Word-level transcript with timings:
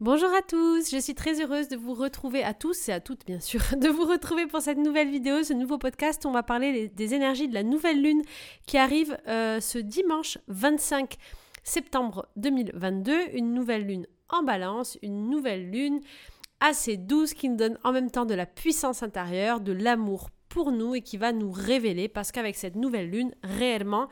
Bonjour 0.00 0.32
à 0.32 0.40
tous, 0.40 0.90
je 0.90 0.96
suis 0.96 1.14
très 1.14 1.42
heureuse 1.42 1.68
de 1.68 1.76
vous 1.76 1.92
retrouver 1.92 2.42
à 2.42 2.54
tous 2.54 2.88
et 2.88 2.92
à 2.92 3.00
toutes 3.00 3.26
bien 3.26 3.38
sûr, 3.38 3.60
de 3.76 3.88
vous 3.90 4.06
retrouver 4.06 4.46
pour 4.46 4.62
cette 4.62 4.78
nouvelle 4.78 5.10
vidéo, 5.10 5.42
ce 5.42 5.52
nouveau 5.52 5.76
podcast. 5.76 6.24
On 6.24 6.30
va 6.30 6.42
parler 6.42 6.88
des 6.88 7.12
énergies 7.12 7.48
de 7.48 7.52
la 7.52 7.62
nouvelle 7.62 8.00
lune 8.00 8.22
qui 8.64 8.78
arrive 8.78 9.18
euh, 9.28 9.60
ce 9.60 9.76
dimanche 9.76 10.38
25 10.48 11.18
septembre 11.64 12.26
2022, 12.36 13.12
une 13.34 13.52
nouvelle 13.52 13.86
lune 13.86 14.06
en 14.30 14.42
balance, 14.42 14.96
une 15.02 15.28
nouvelle 15.28 15.70
lune 15.70 16.00
assez 16.60 16.96
douce 16.96 17.34
qui 17.34 17.50
nous 17.50 17.56
donne 17.56 17.78
en 17.84 17.92
même 17.92 18.10
temps 18.10 18.24
de 18.24 18.32
la 18.32 18.46
puissance 18.46 19.02
intérieure, 19.02 19.60
de 19.60 19.72
l'amour 19.72 20.30
pour 20.48 20.72
nous 20.72 20.94
et 20.94 21.02
qui 21.02 21.18
va 21.18 21.32
nous 21.32 21.52
révéler 21.52 22.08
parce 22.08 22.32
qu'avec 22.32 22.56
cette 22.56 22.74
nouvelle 22.74 23.10
lune, 23.10 23.34
réellement, 23.42 24.08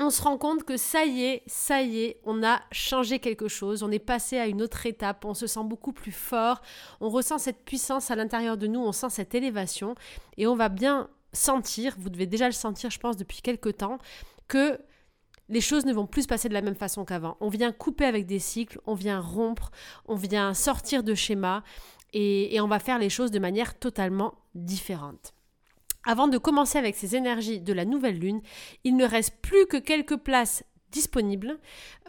on 0.00 0.10
se 0.10 0.22
rend 0.22 0.38
compte 0.38 0.64
que 0.64 0.76
ça 0.76 1.04
y 1.04 1.24
est, 1.24 1.42
ça 1.46 1.82
y 1.82 2.00
est, 2.00 2.20
on 2.24 2.42
a 2.42 2.62
changé 2.72 3.18
quelque 3.18 3.48
chose, 3.48 3.82
on 3.82 3.90
est 3.90 3.98
passé 3.98 4.38
à 4.38 4.46
une 4.46 4.62
autre 4.62 4.86
étape, 4.86 5.24
on 5.24 5.34
se 5.34 5.46
sent 5.46 5.64
beaucoup 5.64 5.92
plus 5.92 6.12
fort, 6.12 6.62
on 7.00 7.10
ressent 7.10 7.38
cette 7.38 7.64
puissance 7.64 8.10
à 8.10 8.16
l'intérieur 8.16 8.56
de 8.56 8.66
nous, 8.66 8.80
on 8.80 8.92
sent 8.92 9.10
cette 9.10 9.34
élévation 9.34 9.94
et 10.38 10.46
on 10.46 10.56
va 10.56 10.70
bien 10.70 11.10
sentir, 11.32 11.94
vous 11.98 12.08
devez 12.08 12.26
déjà 12.26 12.46
le 12.46 12.52
sentir 12.52 12.90
je 12.90 12.98
pense 12.98 13.16
depuis 13.16 13.42
quelques 13.42 13.76
temps, 13.76 13.98
que 14.48 14.78
les 15.50 15.60
choses 15.60 15.84
ne 15.84 15.92
vont 15.92 16.06
plus 16.06 16.22
se 16.22 16.28
passer 16.28 16.48
de 16.48 16.54
la 16.54 16.62
même 16.62 16.76
façon 16.76 17.04
qu'avant. 17.04 17.36
On 17.40 17.48
vient 17.48 17.72
couper 17.72 18.04
avec 18.04 18.24
des 18.24 18.38
cycles, 18.38 18.80
on 18.86 18.94
vient 18.94 19.20
rompre, 19.20 19.70
on 20.06 20.14
vient 20.14 20.54
sortir 20.54 21.02
de 21.02 21.14
schémas 21.14 21.62
et, 22.12 22.54
et 22.54 22.60
on 22.60 22.68
va 22.68 22.78
faire 22.78 22.98
les 22.98 23.10
choses 23.10 23.32
de 23.32 23.38
manière 23.38 23.78
totalement 23.78 24.34
différente. 24.54 25.34
Avant 26.04 26.28
de 26.28 26.38
commencer 26.38 26.78
avec 26.78 26.96
ces 26.96 27.14
énergies 27.16 27.60
de 27.60 27.72
la 27.72 27.84
nouvelle 27.84 28.18
lune, 28.18 28.40
il 28.84 28.96
ne 28.96 29.04
reste 29.04 29.36
plus 29.42 29.66
que 29.66 29.76
quelques 29.76 30.16
places 30.16 30.64
disponibles. 30.90 31.58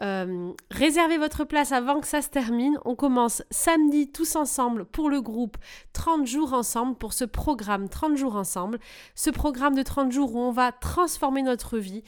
Euh, 0.01 0.51
réservez 0.71 1.17
votre 1.17 1.43
place 1.43 1.71
avant 1.71 1.99
que 1.99 2.07
ça 2.07 2.21
se 2.21 2.29
termine. 2.29 2.79
On 2.85 2.95
commence 2.95 3.43
samedi 3.51 4.11
tous 4.11 4.35
ensemble 4.35 4.85
pour 4.85 5.09
le 5.09 5.21
groupe 5.21 5.57
30 5.93 6.25
jours 6.25 6.53
ensemble 6.53 6.95
pour 6.95 7.13
ce 7.13 7.25
programme 7.25 7.89
30 7.89 8.17
jours 8.17 8.35
ensemble. 8.35 8.79
Ce 9.15 9.29
programme 9.29 9.75
de 9.75 9.83
30 9.83 10.11
jours 10.11 10.35
où 10.35 10.39
on 10.39 10.51
va 10.51 10.71
transformer 10.71 11.43
notre 11.43 11.77
vie, 11.77 12.03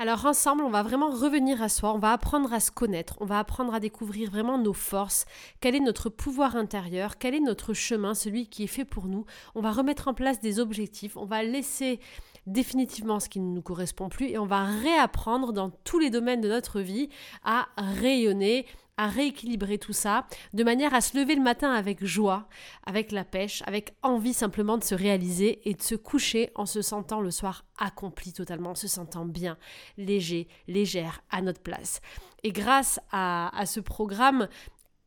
alors 0.00 0.26
ensemble, 0.26 0.64
on 0.64 0.70
va 0.70 0.82
vraiment 0.82 1.10
revenir 1.10 1.62
à 1.62 1.68
soi, 1.68 1.94
on 1.94 1.98
va 1.98 2.12
apprendre 2.12 2.52
à 2.52 2.58
se 2.58 2.72
connaître, 2.72 3.16
on 3.20 3.26
va 3.26 3.38
apprendre 3.38 3.72
à 3.72 3.78
découvrir 3.78 4.28
vraiment 4.28 4.58
nos 4.58 4.72
forces, 4.72 5.24
quel 5.60 5.76
est 5.76 5.80
notre 5.80 6.08
pouvoir 6.08 6.56
intérieur, 6.56 7.16
quel 7.16 7.34
est 7.34 7.40
notre 7.40 7.74
chemin, 7.74 8.14
celui 8.14 8.48
qui 8.48 8.64
est 8.64 8.68
fait 8.68 8.84
pour 8.84 9.06
nous. 9.06 9.24
On 9.54 9.60
va 9.60 9.70
remettre 9.70 10.08
en 10.08 10.14
place 10.14 10.40
des 10.40 10.58
objectifs, 10.58 11.16
on 11.16 11.26
va 11.26 11.44
laisser 11.44 12.00
définitivement 12.46 13.20
ce 13.20 13.28
qui 13.28 13.38
ne 13.38 13.54
nous 13.54 13.62
correspond 13.62 14.08
plus 14.08 14.26
et 14.26 14.38
on 14.38 14.46
va 14.46 14.64
réapprendre 14.64 15.52
dans 15.52 15.70
tous 15.70 16.00
les 16.00 16.10
domaines 16.10 16.40
de 16.40 16.48
notre 16.48 16.80
vie 16.80 17.08
à 17.44 17.68
rayonner, 17.76 18.66
à 18.96 19.08
rééquilibrer 19.08 19.78
tout 19.78 19.92
ça, 19.92 20.26
de 20.52 20.64
manière 20.64 20.94
à 20.94 21.00
se 21.00 21.18
lever 21.18 21.34
le 21.34 21.42
matin 21.42 21.72
avec 21.72 22.04
joie, 22.04 22.48
avec 22.86 23.12
la 23.12 23.24
pêche, 23.24 23.62
avec 23.66 23.94
envie 24.02 24.34
simplement 24.34 24.78
de 24.78 24.84
se 24.84 24.94
réaliser 24.94 25.68
et 25.68 25.74
de 25.74 25.82
se 25.82 25.94
coucher 25.94 26.50
en 26.54 26.66
se 26.66 26.82
sentant 26.82 27.20
le 27.20 27.30
soir 27.30 27.64
accompli 27.78 28.32
totalement, 28.32 28.70
en 28.70 28.74
se 28.74 28.88
sentant 28.88 29.24
bien, 29.24 29.58
léger, 29.96 30.48
légère, 30.68 31.22
à 31.30 31.42
notre 31.42 31.60
place. 31.60 32.00
Et 32.44 32.52
grâce 32.52 33.00
à, 33.10 33.50
ce 33.66 33.80
programme, 33.80 34.48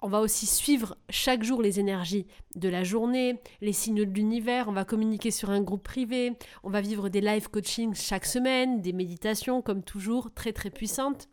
on 0.02 0.10
va 0.10 0.20
aussi 0.20 0.46
suivre 0.46 0.98
chaque 1.10 1.44
jour 1.44 1.62
les 1.62 1.80
énergies 1.80 2.28
de 2.56 2.68
la 2.68 2.84
journée, 2.84 3.40
les 3.62 3.74
signes 3.74 4.04
de 4.06 4.14
l'univers, 4.14 4.68
on 4.68 4.74
va 4.74 4.86
communiquer 4.86 5.32
sur 5.32 5.50
un 5.50 5.62
groupe 5.62 5.84
privé, 5.84 6.34
on 6.64 6.70
va 6.70 6.82
vivre 6.82 7.10
des 7.10 7.22
live 7.22 7.50
coaching 7.50 7.94
chaque 7.96 8.26
semaine, 8.26 8.82
des 8.82 8.94
méditations 8.94 9.62
comme 9.62 9.84
toujours 9.84 10.32
très 10.34 10.52
très 10.52 10.70
puissantes 10.70 11.30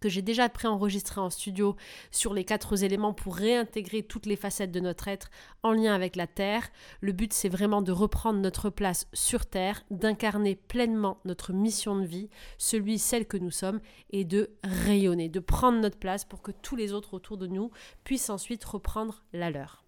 que 0.00 0.08
j'ai 0.08 0.22
déjà 0.22 0.48
préenregistré 0.48 1.20
en 1.20 1.30
studio 1.30 1.76
sur 2.10 2.34
les 2.34 2.44
quatre 2.44 2.82
éléments 2.82 3.12
pour 3.12 3.36
réintégrer 3.36 4.02
toutes 4.02 4.26
les 4.26 4.36
facettes 4.36 4.72
de 4.72 4.80
notre 4.80 5.08
être 5.08 5.30
en 5.62 5.72
lien 5.72 5.94
avec 5.94 6.16
la 6.16 6.26
Terre. 6.26 6.70
Le 7.00 7.12
but, 7.12 7.32
c'est 7.32 7.48
vraiment 7.48 7.82
de 7.82 7.92
reprendre 7.92 8.40
notre 8.40 8.70
place 8.70 9.06
sur 9.12 9.46
Terre, 9.46 9.82
d'incarner 9.90 10.56
pleinement 10.56 11.18
notre 11.24 11.52
mission 11.52 11.98
de 11.98 12.06
vie, 12.06 12.30
celui, 12.58 12.98
celle 12.98 13.26
que 13.26 13.36
nous 13.36 13.50
sommes, 13.50 13.80
et 14.10 14.24
de 14.24 14.50
rayonner, 14.64 15.28
de 15.28 15.40
prendre 15.40 15.80
notre 15.80 15.98
place 15.98 16.24
pour 16.24 16.42
que 16.42 16.52
tous 16.52 16.76
les 16.76 16.92
autres 16.92 17.14
autour 17.14 17.36
de 17.36 17.46
nous 17.46 17.70
puissent 18.04 18.30
ensuite 18.30 18.64
reprendre 18.64 19.22
la 19.32 19.50
leur. 19.50 19.84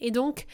Et 0.00 0.10
donc, 0.10 0.46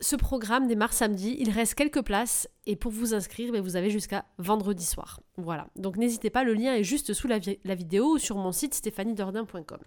ce 0.00 0.16
programme 0.16 0.68
démarre 0.68 0.92
samedi, 0.92 1.36
il 1.40 1.50
reste 1.50 1.74
quelques 1.74 2.02
places 2.02 2.48
et 2.66 2.76
pour 2.76 2.92
vous 2.92 3.14
inscrire, 3.14 3.52
ben, 3.52 3.60
vous 3.60 3.76
avez 3.76 3.90
jusqu'à 3.90 4.24
vendredi 4.38 4.84
soir. 4.84 5.20
Voilà, 5.36 5.68
donc 5.76 5.96
n'hésitez 5.96 6.30
pas, 6.30 6.44
le 6.44 6.54
lien 6.54 6.74
est 6.74 6.84
juste 6.84 7.12
sous 7.14 7.26
la, 7.26 7.38
vidéo 7.38 8.14
ou 8.14 8.18
sur 8.18 8.36
mon 8.36 8.52
site 8.52 8.74
stéphaniedordin.com. 8.74 9.78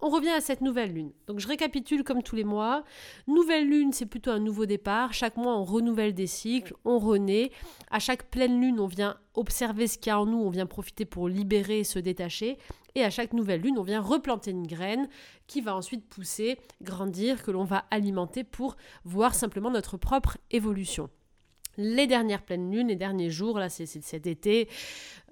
On 0.00 0.10
revient 0.10 0.30
à 0.30 0.40
cette 0.40 0.60
nouvelle 0.60 0.92
lune. 0.92 1.12
Donc 1.26 1.40
je 1.40 1.48
récapitule 1.48 2.04
comme 2.04 2.22
tous 2.22 2.36
les 2.36 2.44
mois. 2.44 2.84
Nouvelle 3.26 3.66
lune, 3.66 3.92
c'est 3.92 4.06
plutôt 4.06 4.30
un 4.30 4.38
nouveau 4.38 4.66
départ. 4.66 5.14
Chaque 5.14 5.36
mois, 5.36 5.56
on 5.56 5.64
renouvelle 5.64 6.12
des 6.12 6.26
cycles, 6.26 6.74
on 6.84 6.98
renaît. 6.98 7.50
À 7.90 7.98
chaque 7.98 8.30
pleine 8.30 8.60
lune, 8.60 8.78
on 8.78 8.86
vient 8.86 9.16
observer 9.34 9.86
ce 9.86 9.96
qu'il 9.96 10.10
y 10.10 10.12
a 10.12 10.20
en 10.20 10.26
nous, 10.26 10.38
on 10.38 10.50
vient 10.50 10.66
profiter 10.66 11.04
pour 11.06 11.28
libérer 11.28 11.82
se 11.82 11.98
détacher. 11.98 12.58
Et 12.94 13.04
à 13.04 13.10
chaque 13.10 13.32
nouvelle 13.32 13.62
lune, 13.62 13.78
on 13.78 13.82
vient 13.82 14.00
replanter 14.00 14.50
une 14.50 14.66
graine 14.66 15.08
qui 15.46 15.60
va 15.60 15.74
ensuite 15.74 16.06
pousser, 16.08 16.58
grandir, 16.82 17.42
que 17.42 17.50
l'on 17.50 17.64
va 17.64 17.84
alimenter 17.90 18.44
pour 18.44 18.76
voir 19.04 19.34
simplement 19.34 19.70
notre 19.70 19.96
propre 19.96 20.38
évolution 20.50 21.10
les 21.76 22.06
dernières 22.06 22.42
pleines 22.42 22.70
lunes, 22.70 22.88
les 22.88 22.96
derniers 22.96 23.30
jours, 23.30 23.58
là 23.58 23.68
c'est 23.68 23.86
cet 23.86 24.26
été. 24.26 24.68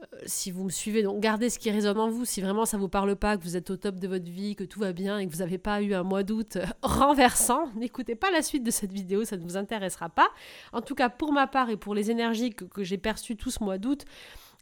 Euh, 0.00 0.18
si 0.26 0.50
vous 0.50 0.64
me 0.64 0.70
suivez, 0.70 1.02
donc 1.02 1.20
gardez 1.20 1.50
ce 1.50 1.58
qui 1.58 1.70
résonne 1.70 1.98
en 1.98 2.08
vous. 2.08 2.24
Si 2.24 2.40
vraiment 2.40 2.64
ça 2.64 2.76
vous 2.76 2.88
parle 2.88 3.16
pas, 3.16 3.36
que 3.36 3.42
vous 3.42 3.56
êtes 3.56 3.70
au 3.70 3.76
top 3.76 3.96
de 3.96 4.08
votre 4.08 4.30
vie, 4.30 4.56
que 4.56 4.64
tout 4.64 4.80
va 4.80 4.92
bien 4.92 5.18
et 5.18 5.26
que 5.26 5.32
vous 5.32 5.38
n'avez 5.38 5.58
pas 5.58 5.82
eu 5.82 5.94
un 5.94 6.02
mois 6.02 6.22
d'août 6.22 6.56
euh, 6.56 6.64
renversant, 6.82 7.68
n'écoutez 7.74 8.14
pas 8.14 8.30
la 8.30 8.42
suite 8.42 8.64
de 8.64 8.70
cette 8.70 8.92
vidéo, 8.92 9.24
ça 9.24 9.36
ne 9.36 9.42
vous 9.42 9.56
intéressera 9.56 10.08
pas. 10.08 10.28
En 10.72 10.80
tout 10.80 10.94
cas, 10.94 11.08
pour 11.08 11.32
ma 11.32 11.46
part 11.46 11.70
et 11.70 11.76
pour 11.76 11.94
les 11.94 12.10
énergies 12.10 12.50
que, 12.50 12.84
j'ai 12.84 12.98
perçues 12.98 13.36
tout 13.36 13.50
ce 13.50 13.62
mois 13.62 13.78
d'août 13.78 14.04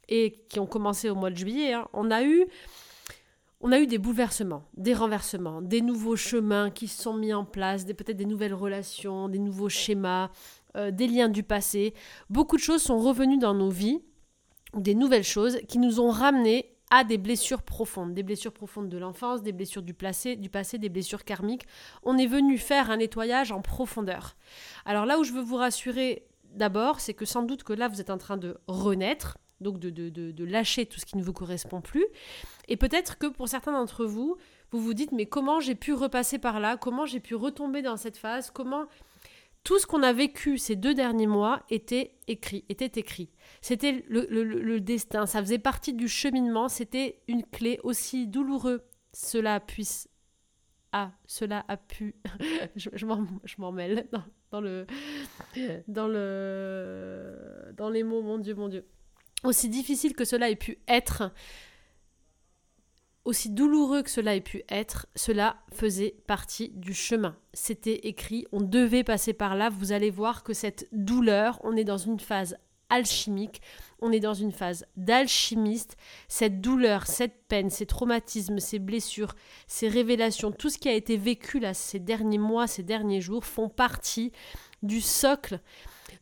et 0.09 0.45
qui 0.49 0.61
ont 0.61 0.67
commencé 0.67 1.11
au 1.11 1.15
mois 1.15 1.31
de 1.31 1.37
juillet, 1.37 1.73
hein, 1.73 1.89
on 1.93 2.11
a 2.11 2.25
eu 2.25 2.47
on 3.65 3.71
a 3.71 3.79
eu 3.79 3.87
des 3.87 3.99
bouleversements, 3.99 4.65
des 4.77 4.93
renversements, 4.93 5.63
des 5.63 5.83
nouveaux 5.83 6.17
chemins 6.17 6.71
qui 6.71 6.89
se 6.89 7.01
sont 7.01 7.15
mis 7.15 7.33
en 7.33 7.45
place, 7.45 7.85
peut-être 7.85 8.17
des 8.17 8.25
nouvelles 8.25 8.55
relations, 8.55 9.29
des 9.29 9.39
nouveaux 9.39 9.69
schémas, 9.69 10.31
euh, 10.77 10.91
des 10.91 11.07
liens 11.07 11.29
du 11.29 11.43
passé. 11.43 11.95
Beaucoup 12.31 12.57
de 12.57 12.63
choses 12.63 12.83
sont 12.83 12.99
revenues 12.99 13.39
dans 13.39 13.55
nos 13.55 13.71
vies, 13.71 14.01
des 14.75 14.95
nouvelles 14.95 15.25
choses 15.25 15.59
qui 15.69 15.79
nous 15.79 16.01
ont 16.01 16.11
ramenés 16.11 16.73
à 16.91 17.05
des 17.05 17.17
blessures 17.17 17.63
profondes, 17.63 18.13
des 18.13 18.23
blessures 18.23 18.53
profondes 18.53 18.91
de 18.91 18.99
l'enfance, 18.99 19.43
des 19.43 19.53
blessures 19.53 19.83
du 19.83 19.95
passé, 19.95 20.37
du 20.37 20.51
passé, 20.51 20.77
des 20.77 20.91
blessures 20.91 21.25
karmiques. 21.25 21.67
On 22.03 22.19
est 22.19 22.27
venu 22.27 22.59
faire 22.59 22.91
un 22.91 22.99
nettoyage 22.99 23.51
en 23.51 23.63
profondeur. 23.63 24.37
Alors 24.85 25.07
là 25.07 25.19
où 25.19 25.25
je 25.25 25.33
veux 25.33 25.41
vous 25.41 25.57
rassurer 25.57 26.27
d'abord, 26.55 27.01
c'est 27.01 27.15
que 27.15 27.25
sans 27.25 27.45
doute 27.45 27.63
que 27.63 27.73
là, 27.73 27.89
vous 27.89 28.03
êtes 28.03 28.11
en 28.11 28.19
train 28.19 28.37
de 28.37 28.59
renaître, 28.67 29.39
donc 29.63 29.79
de, 29.79 29.89
de, 29.89 30.11
de, 30.11 30.45
lâcher 30.45 30.85
tout 30.85 31.01
ce 31.01 31.07
qui 31.07 31.17
ne 31.17 31.23
vous 31.23 31.33
correspond 31.33 31.81
plus. 31.81 32.05
Et 32.69 32.77
peut-être 32.77 33.17
que 33.17 33.27
pour 33.27 33.49
certains 33.49 33.73
d'entre 33.73 34.05
vous, 34.05 34.37
vous 34.71 34.81
vous 34.81 34.93
dites, 34.93 35.13
mais 35.13 35.27
comment 35.27 35.61
j'ai 35.61 35.75
pu 35.75 35.95
repasser 35.95 36.39
par 36.39 36.61
là? 36.61 36.77
Comment 36.77 37.07
j'ai 37.07 37.21
pu 37.21 37.35
retomber 37.35 37.81
dans 37.81 37.97
cette 37.97 38.19
phase? 38.19 38.51
Comment 38.51 38.85
tout 39.65 39.79
ce 39.79 39.87
qu'on 39.87 40.03
a 40.03 40.13
vécu 40.13 40.59
ces 40.59 40.77
deux 40.77 40.95
derniers 40.95 41.27
mois 41.27 41.63
était 41.71 42.17
écrit, 42.27 42.65
était 42.69 43.01
écrit. 43.01 43.31
C'était 43.61 44.05
le, 44.09 44.81
destin, 44.81 45.27
ça 45.27 45.41
faisait 45.41 45.59
partie 45.59 45.93
du 45.93 46.09
cheminement, 46.09 46.69
c'était 46.69 47.21
une 47.29 47.45
clé 47.45 47.79
aussi 47.85 48.27
douloureux. 48.27 48.83
Cela 49.13 49.61
puisse 49.61 50.09
ah, 50.93 51.11
cela 51.27 51.65
a 51.69 51.79
pu. 51.79 52.15
je, 52.77 53.07
m'en 53.07 53.73
mêle 53.73 54.07
dans, 54.51 54.61
le, 54.61 54.87
dans, 55.89 56.07
le, 56.07 57.73
dans 57.75 57.89
les 57.89 58.03
mots, 58.03 58.21
mon 58.21 58.39
Dieu, 58.39 58.55
mon 58.55 58.69
Dieu. 58.69 58.85
Aussi 59.43 59.71
difficile 59.71 60.15
que 60.15 60.25
cela 60.25 60.51
ait 60.51 60.57
pu 60.57 60.79
être, 60.87 61.33
aussi 63.25 63.51
douloureux 63.51 64.03
que 64.03 64.11
cela 64.11 64.35
ait 64.35 64.41
pu 64.41 64.63
être, 64.69 65.07
cela 65.15 65.57
faisait 65.73 66.15
partie 66.27 66.71
du 66.71 66.95
chemin. 66.95 67.37
C'était 67.53 68.01
écrit, 68.09 68.47
on 68.53 68.61
devait 68.61 69.05
passer 69.05 69.33
par 69.33 69.55
là. 69.55 69.69
Vous 69.71 69.93
allez 69.93 70.11
voir 70.11 70.43
que 70.43 70.53
cette 70.53 70.89
douleur, 70.93 71.61
on 71.63 71.77
est 71.77 71.85
dans 71.85 71.99
une 71.99 72.21
phase 72.21 72.57
alchimique, 72.89 73.63
on 74.01 74.13
est 74.13 74.21
dans 74.21 74.35
une 74.35 74.53
phase 74.53 74.85
d'alchimiste. 74.97 75.97
Cette 76.29 76.61
douleur, 76.61 77.07
cette 77.07 77.47
peine, 77.49 77.71
ces 77.71 77.87
traumatismes, 77.87 78.59
ces 78.59 78.79
blessures, 78.79 79.35
ces 79.67 79.89
révélations, 79.89 80.53
tout 80.53 80.69
ce 80.69 80.79
qui 80.79 80.89
a 80.89 80.93
été 80.93 81.17
vécu 81.17 81.59
là 81.59 81.75
ces 81.75 82.01
derniers 82.01 82.39
mois, 82.39 82.67
ces 82.67 82.83
derniers 82.83 83.21
jours, 83.21 83.45
font 83.45 83.69
partie 83.69 84.33
du 84.83 85.01
socle 85.01 85.61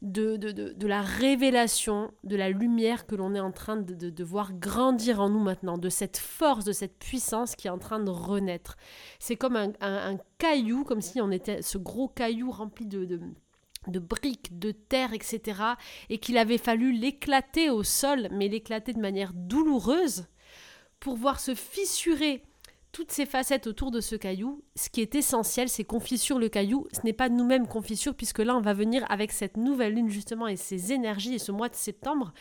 de, 0.02 0.36
de, 0.36 0.50
de, 0.52 0.86
la 0.86 1.02
révélation, 1.02 2.10
de 2.24 2.36
la 2.36 2.48
lumière 2.48 3.06
que 3.06 3.14
l'on 3.14 3.34
est 3.34 3.40
en 3.40 3.52
train 3.52 3.76
de, 3.76 4.24
voir 4.24 4.52
grandir 4.54 5.20
en 5.20 5.28
nous 5.28 5.40
maintenant, 5.40 5.76
de 5.76 5.88
cette 5.88 6.16
force, 6.16 6.64
de 6.64 6.72
cette 6.72 6.98
puissance 6.98 7.54
qui 7.54 7.66
est 7.66 7.70
en 7.70 7.78
train 7.78 8.00
de 8.00 8.10
renaître. 8.10 8.76
C'est 9.18 9.36
comme 9.36 9.56
un, 9.56 9.72
un, 9.80 10.16
caillou, 10.38 10.84
comme 10.84 11.02
si 11.02 11.20
on 11.20 11.30
était 11.30 11.62
ce 11.62 11.76
gros 11.76 12.08
caillou 12.08 12.50
rempli 12.50 12.86
de, 12.86 13.06
de 13.86 13.98
briques, 13.98 14.58
de 14.58 14.72
terre, 14.72 15.12
etc. 15.12 15.60
Et 16.08 16.18
qu'il 16.18 16.38
avait 16.38 16.58
fallu 16.58 16.92
l'éclater 16.92 17.68
au 17.68 17.82
sol, 17.82 18.28
mais 18.32 18.48
l'éclater 18.48 18.94
de 18.94 19.00
manière 19.00 19.32
douloureuse 19.34 20.26
pour 20.98 21.16
voir 21.16 21.40
se 21.40 21.54
fissurer 21.54 22.42
toutes 22.92 23.12
ces 23.12 23.26
facettes 23.26 23.66
autour 23.66 23.90
de 23.90 24.00
ce 24.00 24.16
caillou, 24.16 24.62
ce 24.74 24.88
qui 24.88 25.00
est 25.00 25.14
essentiel, 25.14 25.68
c'est 25.68 25.84
qu'on 25.84 26.00
fissure 26.00 26.38
le 26.38 26.48
caillou. 26.48 26.86
Ce 26.92 27.00
n'est 27.04 27.12
pas 27.12 27.28
nous-mêmes 27.28 27.68
qu'on 27.68 27.82
fissure, 27.82 28.14
puisque 28.14 28.40
là, 28.40 28.56
on 28.56 28.60
va 28.60 28.74
venir 28.74 29.04
avec 29.08 29.32
cette 29.32 29.56
nouvelle 29.56 29.94
lune, 29.94 30.08
justement, 30.08 30.48
et 30.48 30.56
ces 30.56 30.92
énergies, 30.92 31.34
et 31.34 31.38
ce 31.38 31.52
mois 31.52 31.68
de 31.68 31.74
septembre. 31.74 32.32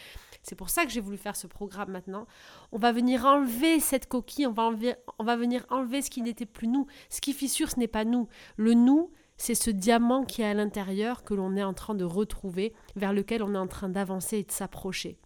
C'est 0.42 0.56
pour 0.56 0.70
ça 0.70 0.86
que 0.86 0.92
j'ai 0.92 1.02
voulu 1.02 1.18
faire 1.18 1.36
ce 1.36 1.48
programme 1.48 1.92
maintenant. 1.92 2.26
On 2.72 2.80
va 2.80 2.92
venir 2.92 3.26
enlever 3.26 3.80
cette 3.80 4.08
coquille, 4.08 4.48
on 4.48 4.54
va, 4.54 4.64
enlever, 4.64 4.96
on 5.20 5.24
va 5.24 5.36
venir 5.36 5.66
enlever 5.70 6.02
ce 6.02 6.10
qui 6.10 6.22
n'était 6.22 6.46
plus 6.46 6.68
nous. 6.68 6.88
Ce 7.10 7.22
qui 7.22 7.34
fissure, 7.34 7.70
ce 7.70 7.80
n'est 7.80 7.88
pas 7.88 8.06
nous. 8.06 8.28
Le 8.56 8.74
nous, 8.74 9.12
c'est 9.38 9.56
ce 9.56 9.70
diamant 9.70 10.24
qui 10.24 10.42
est 10.42 10.46
à 10.46 10.54
l'intérieur 10.54 11.24
que 11.24 11.34
l'on 11.34 11.56
est 11.56 11.64
en 11.64 11.74
train 11.74 11.96
de 11.96 12.06
retrouver, 12.06 12.74
vers 12.96 13.14
lequel 13.14 13.44
on 13.44 13.54
est 13.54 13.60
en 13.60 13.68
train 13.68 13.90
d'avancer 13.90 14.40
et 14.40 14.44
de 14.44 14.52
s'approcher. 14.52 15.18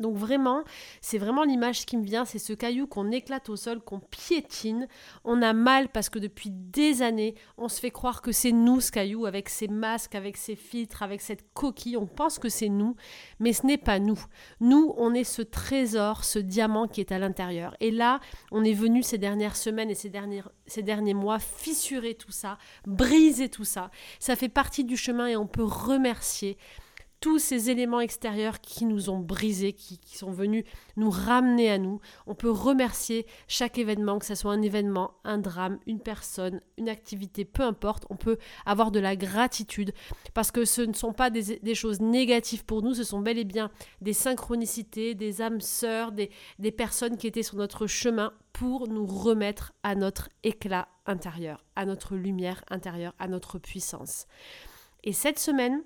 Donc 0.00 0.16
vraiment, 0.16 0.64
c'est 1.00 1.18
vraiment 1.18 1.44
l'image 1.44 1.86
qui 1.86 1.96
me 1.96 2.04
vient, 2.04 2.24
c'est 2.24 2.38
ce 2.38 2.52
caillou 2.52 2.86
qu'on 2.86 3.10
éclate 3.10 3.48
au 3.48 3.56
sol, 3.56 3.80
qu'on 3.80 4.00
piétine. 4.00 4.88
On 5.24 5.42
a 5.42 5.52
mal 5.52 5.88
parce 5.88 6.08
que 6.08 6.18
depuis 6.18 6.50
des 6.50 7.02
années, 7.02 7.34
on 7.58 7.68
se 7.68 7.80
fait 7.80 7.90
croire 7.90 8.22
que 8.22 8.32
c'est 8.32 8.52
nous 8.52 8.80
ce 8.80 8.90
caillou, 8.90 9.26
avec 9.26 9.48
ses 9.48 9.68
masques, 9.68 10.14
avec 10.14 10.36
ses 10.36 10.56
filtres, 10.56 11.02
avec 11.02 11.20
cette 11.20 11.52
coquille. 11.52 11.96
On 11.96 12.06
pense 12.06 12.38
que 12.38 12.48
c'est 12.48 12.68
nous, 12.68 12.96
mais 13.38 13.52
ce 13.52 13.66
n'est 13.66 13.78
pas 13.78 13.98
nous. 13.98 14.20
Nous, 14.60 14.94
on 14.96 15.14
est 15.14 15.24
ce 15.24 15.42
trésor, 15.42 16.24
ce 16.24 16.38
diamant 16.38 16.88
qui 16.88 17.00
est 17.00 17.12
à 17.12 17.18
l'intérieur. 17.18 17.76
Et 17.80 17.90
là, 17.90 18.20
on 18.50 18.64
est 18.64 18.72
venu 18.72 19.02
ces 19.02 19.18
dernières 19.18 19.56
semaines 19.56 19.90
et 19.90 19.94
ces 19.94 20.08
derniers, 20.08 20.42
ces 20.66 20.82
derniers 20.82 21.14
mois 21.14 21.38
fissurer 21.38 22.14
tout 22.14 22.32
ça, 22.32 22.58
briser 22.86 23.48
tout 23.48 23.64
ça. 23.64 23.90
Ça 24.18 24.36
fait 24.36 24.48
partie 24.48 24.84
du 24.84 24.96
chemin 24.96 25.26
et 25.26 25.36
on 25.36 25.46
peut 25.46 25.64
remercier 25.64 26.56
tous 27.20 27.38
ces 27.38 27.70
éléments 27.70 28.00
extérieurs 28.00 28.60
qui 28.60 28.86
nous 28.86 29.10
ont 29.10 29.18
brisés, 29.18 29.74
qui, 29.74 30.00
sont 30.16 30.30
venus 30.30 30.64
nous 30.96 31.10
ramener 31.10 31.70
à 31.70 31.78
nous. 31.78 32.00
On 32.26 32.34
peut 32.34 32.50
remercier 32.50 33.26
chaque 33.46 33.78
événement, 33.78 34.18
que 34.18 34.26
ce 34.26 34.34
soit 34.34 34.52
un 34.52 34.62
événement, 34.62 35.12
un 35.24 35.38
drame, 35.38 35.78
une 35.86 36.00
personne, 36.00 36.60
une 36.78 36.88
activité, 36.88 37.44
peu 37.44 37.62
importe. 37.62 38.06
On 38.10 38.16
peut 38.16 38.38
avoir 38.64 38.90
de 38.90 39.00
la 39.00 39.16
gratitude 39.16 39.92
parce 40.34 40.50
que 40.50 40.64
ce 40.64 40.82
ne 40.82 40.94
sont 40.94 41.12
pas 41.12 41.30
des, 41.30 41.74
choses 41.74 42.00
négatives 42.00 42.64
pour 42.64 42.82
nous, 42.82 42.94
ce 42.94 43.04
sont 43.04 43.20
bel 43.20 43.38
et 43.38 43.44
bien 43.44 43.70
des 44.00 44.12
synchronicités, 44.12 45.14
des 45.14 45.42
âmes 45.42 45.60
sœurs, 45.60 46.12
des, 46.12 46.30
des 46.58 46.72
personnes 46.72 47.16
qui 47.16 47.26
étaient 47.26 47.42
sur 47.42 47.56
notre 47.56 47.86
chemin 47.86 48.32
pour 48.52 48.88
nous 48.88 49.06
remettre 49.06 49.72
à 49.82 49.94
notre 49.94 50.28
éclat 50.42 50.88
intérieur, 51.06 51.64
à 51.76 51.84
notre 51.84 52.16
lumière 52.16 52.64
intérieure, 52.70 53.14
à 53.18 53.28
notre 53.28 53.58
puissance. 53.58 54.26
Et 55.04 55.12
cette 55.12 55.38
semaine, 55.38 55.82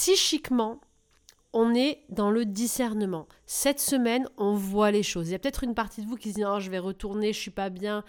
psychiquement, 0.00 0.80
on 1.52 1.74
est 1.74 2.04
dans 2.08 2.30
le 2.30 2.46
discernement. 2.46 3.26
Cette 3.44 3.80
semaine, 3.80 4.26
on 4.38 4.54
voit 4.54 4.90
les 4.90 5.02
choses. 5.02 5.28
Il 5.28 5.32
y 5.32 5.34
a 5.34 5.38
peut-être 5.38 5.62
une 5.62 5.74
partie 5.74 6.00
de 6.00 6.06
vous 6.06 6.16
qui 6.16 6.30
se 6.30 6.36
dit 6.36 6.40
non, 6.40 6.58
je 6.58 6.70
vais 6.70 6.78
retourner, 6.78 7.34
je 7.34 7.38
suis 7.38 7.50
pas 7.50 7.68
bien. 7.68 8.02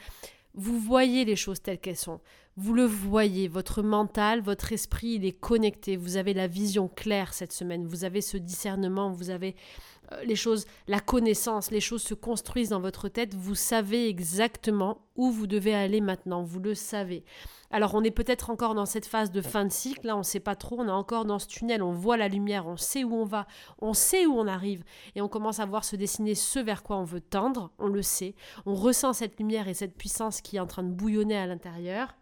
Vous 0.54 0.80
voyez 0.80 1.26
les 1.26 1.36
choses 1.36 1.62
telles 1.62 1.80
qu'elles 1.80 1.98
sont. 1.98 2.22
Vous 2.56 2.74
le 2.74 2.86
voyez, 2.86 3.50
votre 3.50 3.82
mental, 3.82 4.40
votre 4.40 4.72
esprit, 4.72 5.16
il 5.16 5.26
est 5.26 5.38
connecté. 5.38 5.98
Vous 5.98 6.16
avez 6.16 6.34
la 6.34 6.48
vision 6.48 6.88
claire 6.88 7.34
cette 7.34 7.52
semaine. 7.52 7.86
Vous 7.86 8.06
avez 8.06 8.22
ce 8.22 8.38
discernement, 8.38 9.12
vous 9.12 9.30
avez 9.30 9.58
les 10.24 10.36
choses, 10.36 10.66
la 10.88 11.00
connaissance, 11.00 11.72
les 11.72 11.82
choses 11.82 12.04
se 12.04 12.14
construisent 12.14 12.70
dans 12.70 12.80
votre 12.82 13.10
tête. 13.10 13.34
Vous 13.36 13.56
savez 13.56 14.08
exactement 14.08 15.06
où 15.16 15.32
vous 15.32 15.48
devez 15.48 15.74
aller 15.74 16.02
maintenant. 16.02 16.44
Vous 16.44 16.60
le 16.60 16.76
savez. 16.76 17.24
Alors 17.74 17.96
on 17.96 18.04
est 18.04 18.12
peut-être 18.12 18.50
encore 18.50 18.76
dans 18.76 18.86
cette 18.86 19.06
phase 19.06 19.32
de 19.32 19.42
fin 19.42 19.64
de 19.64 19.72
cycle, 19.72 20.08
là 20.08 20.16
on 20.16 20.20
ne 20.20 20.24
sait 20.24 20.42
pas 20.42 20.56
trop, 20.56 20.78
on 20.80 20.88
est 20.88 20.92
encore 20.92 21.24
dans 21.24 21.40
ce 21.40 21.48
tunnel, 21.48 21.82
on 21.82 21.94
voit 21.94 22.18
la 22.18 22.28
lumière, 22.28 22.68
on 22.68 22.76
sait 22.76 23.06
où 23.06 23.16
on 23.16 23.24
va, 23.24 23.48
on 23.80 23.94
sait 23.94 24.26
où 24.26 24.38
on 24.38 24.46
arrive, 24.46 24.84
et 25.16 25.22
on 25.22 25.30
commence 25.30 25.62
à 25.62 25.66
voir 25.66 25.86
se 25.86 25.96
dessiner 25.96 26.36
ce 26.36 26.60
vers 26.60 26.84
quoi 26.84 26.98
on 26.98 27.06
veut 27.06 27.22
tendre, 27.22 27.72
on 27.80 27.88
le 27.88 28.02
sait, 28.02 28.36
on 28.66 28.76
ressent 28.76 29.14
cette 29.14 29.40
lumière 29.40 29.70
et 29.70 29.74
cette 29.74 29.96
puissance 29.96 30.42
qui 30.42 30.58
est 30.58 30.60
en 30.60 30.68
train 30.68 30.84
de 30.84 30.92
bouillonner 30.92 31.38
à 31.38 31.48
l'intérieur, 31.48 32.14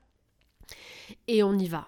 et 1.28 1.42
on 1.42 1.58
y 1.58 1.68
va. 1.68 1.88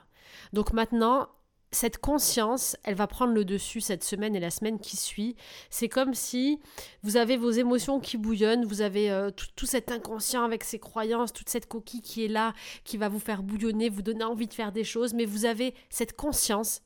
Donc 0.53 0.73
maintenant, 0.73 1.29
cette 1.71 1.99
conscience, 1.99 2.75
elle 2.83 2.95
va 2.95 3.07
prendre 3.07 3.33
le 3.33 3.45
dessus 3.45 3.79
cette 3.79 4.03
semaine 4.03 4.35
et 4.35 4.41
la 4.41 4.49
semaine 4.49 4.79
qui 4.79 4.97
suit. 4.97 5.35
C'est 5.69 5.87
comme 5.87 6.13
si 6.13 6.59
vous 7.01 7.15
avez 7.15 7.37
vos 7.37 7.49
émotions 7.49 8.01
qui 8.01 8.17
bouillonnent, 8.17 8.65
vous 8.65 8.81
avez 8.81 9.09
euh, 9.09 9.31
tout, 9.31 9.65
cet 9.65 9.89
inconscient 9.89 10.43
avec 10.43 10.65
ses 10.65 10.79
croyances, 10.79 11.31
toute 11.31 11.49
cette 11.49 11.67
coquille 11.67 12.01
qui 12.01 12.25
est 12.25 12.27
là, 12.27 12.53
qui 12.83 12.97
va 12.97 13.07
vous 13.07 13.19
faire 13.19 13.41
bouillonner, 13.41 13.89
vous 13.89 14.01
donner 14.01 14.25
envie 14.25 14.47
de 14.47 14.53
faire 14.53 14.73
des 14.73 14.83
choses, 14.83 15.13
mais 15.13 15.25
vous 15.25 15.45
avez 15.45 15.73
cette 15.89 16.15
conscience 16.15 16.81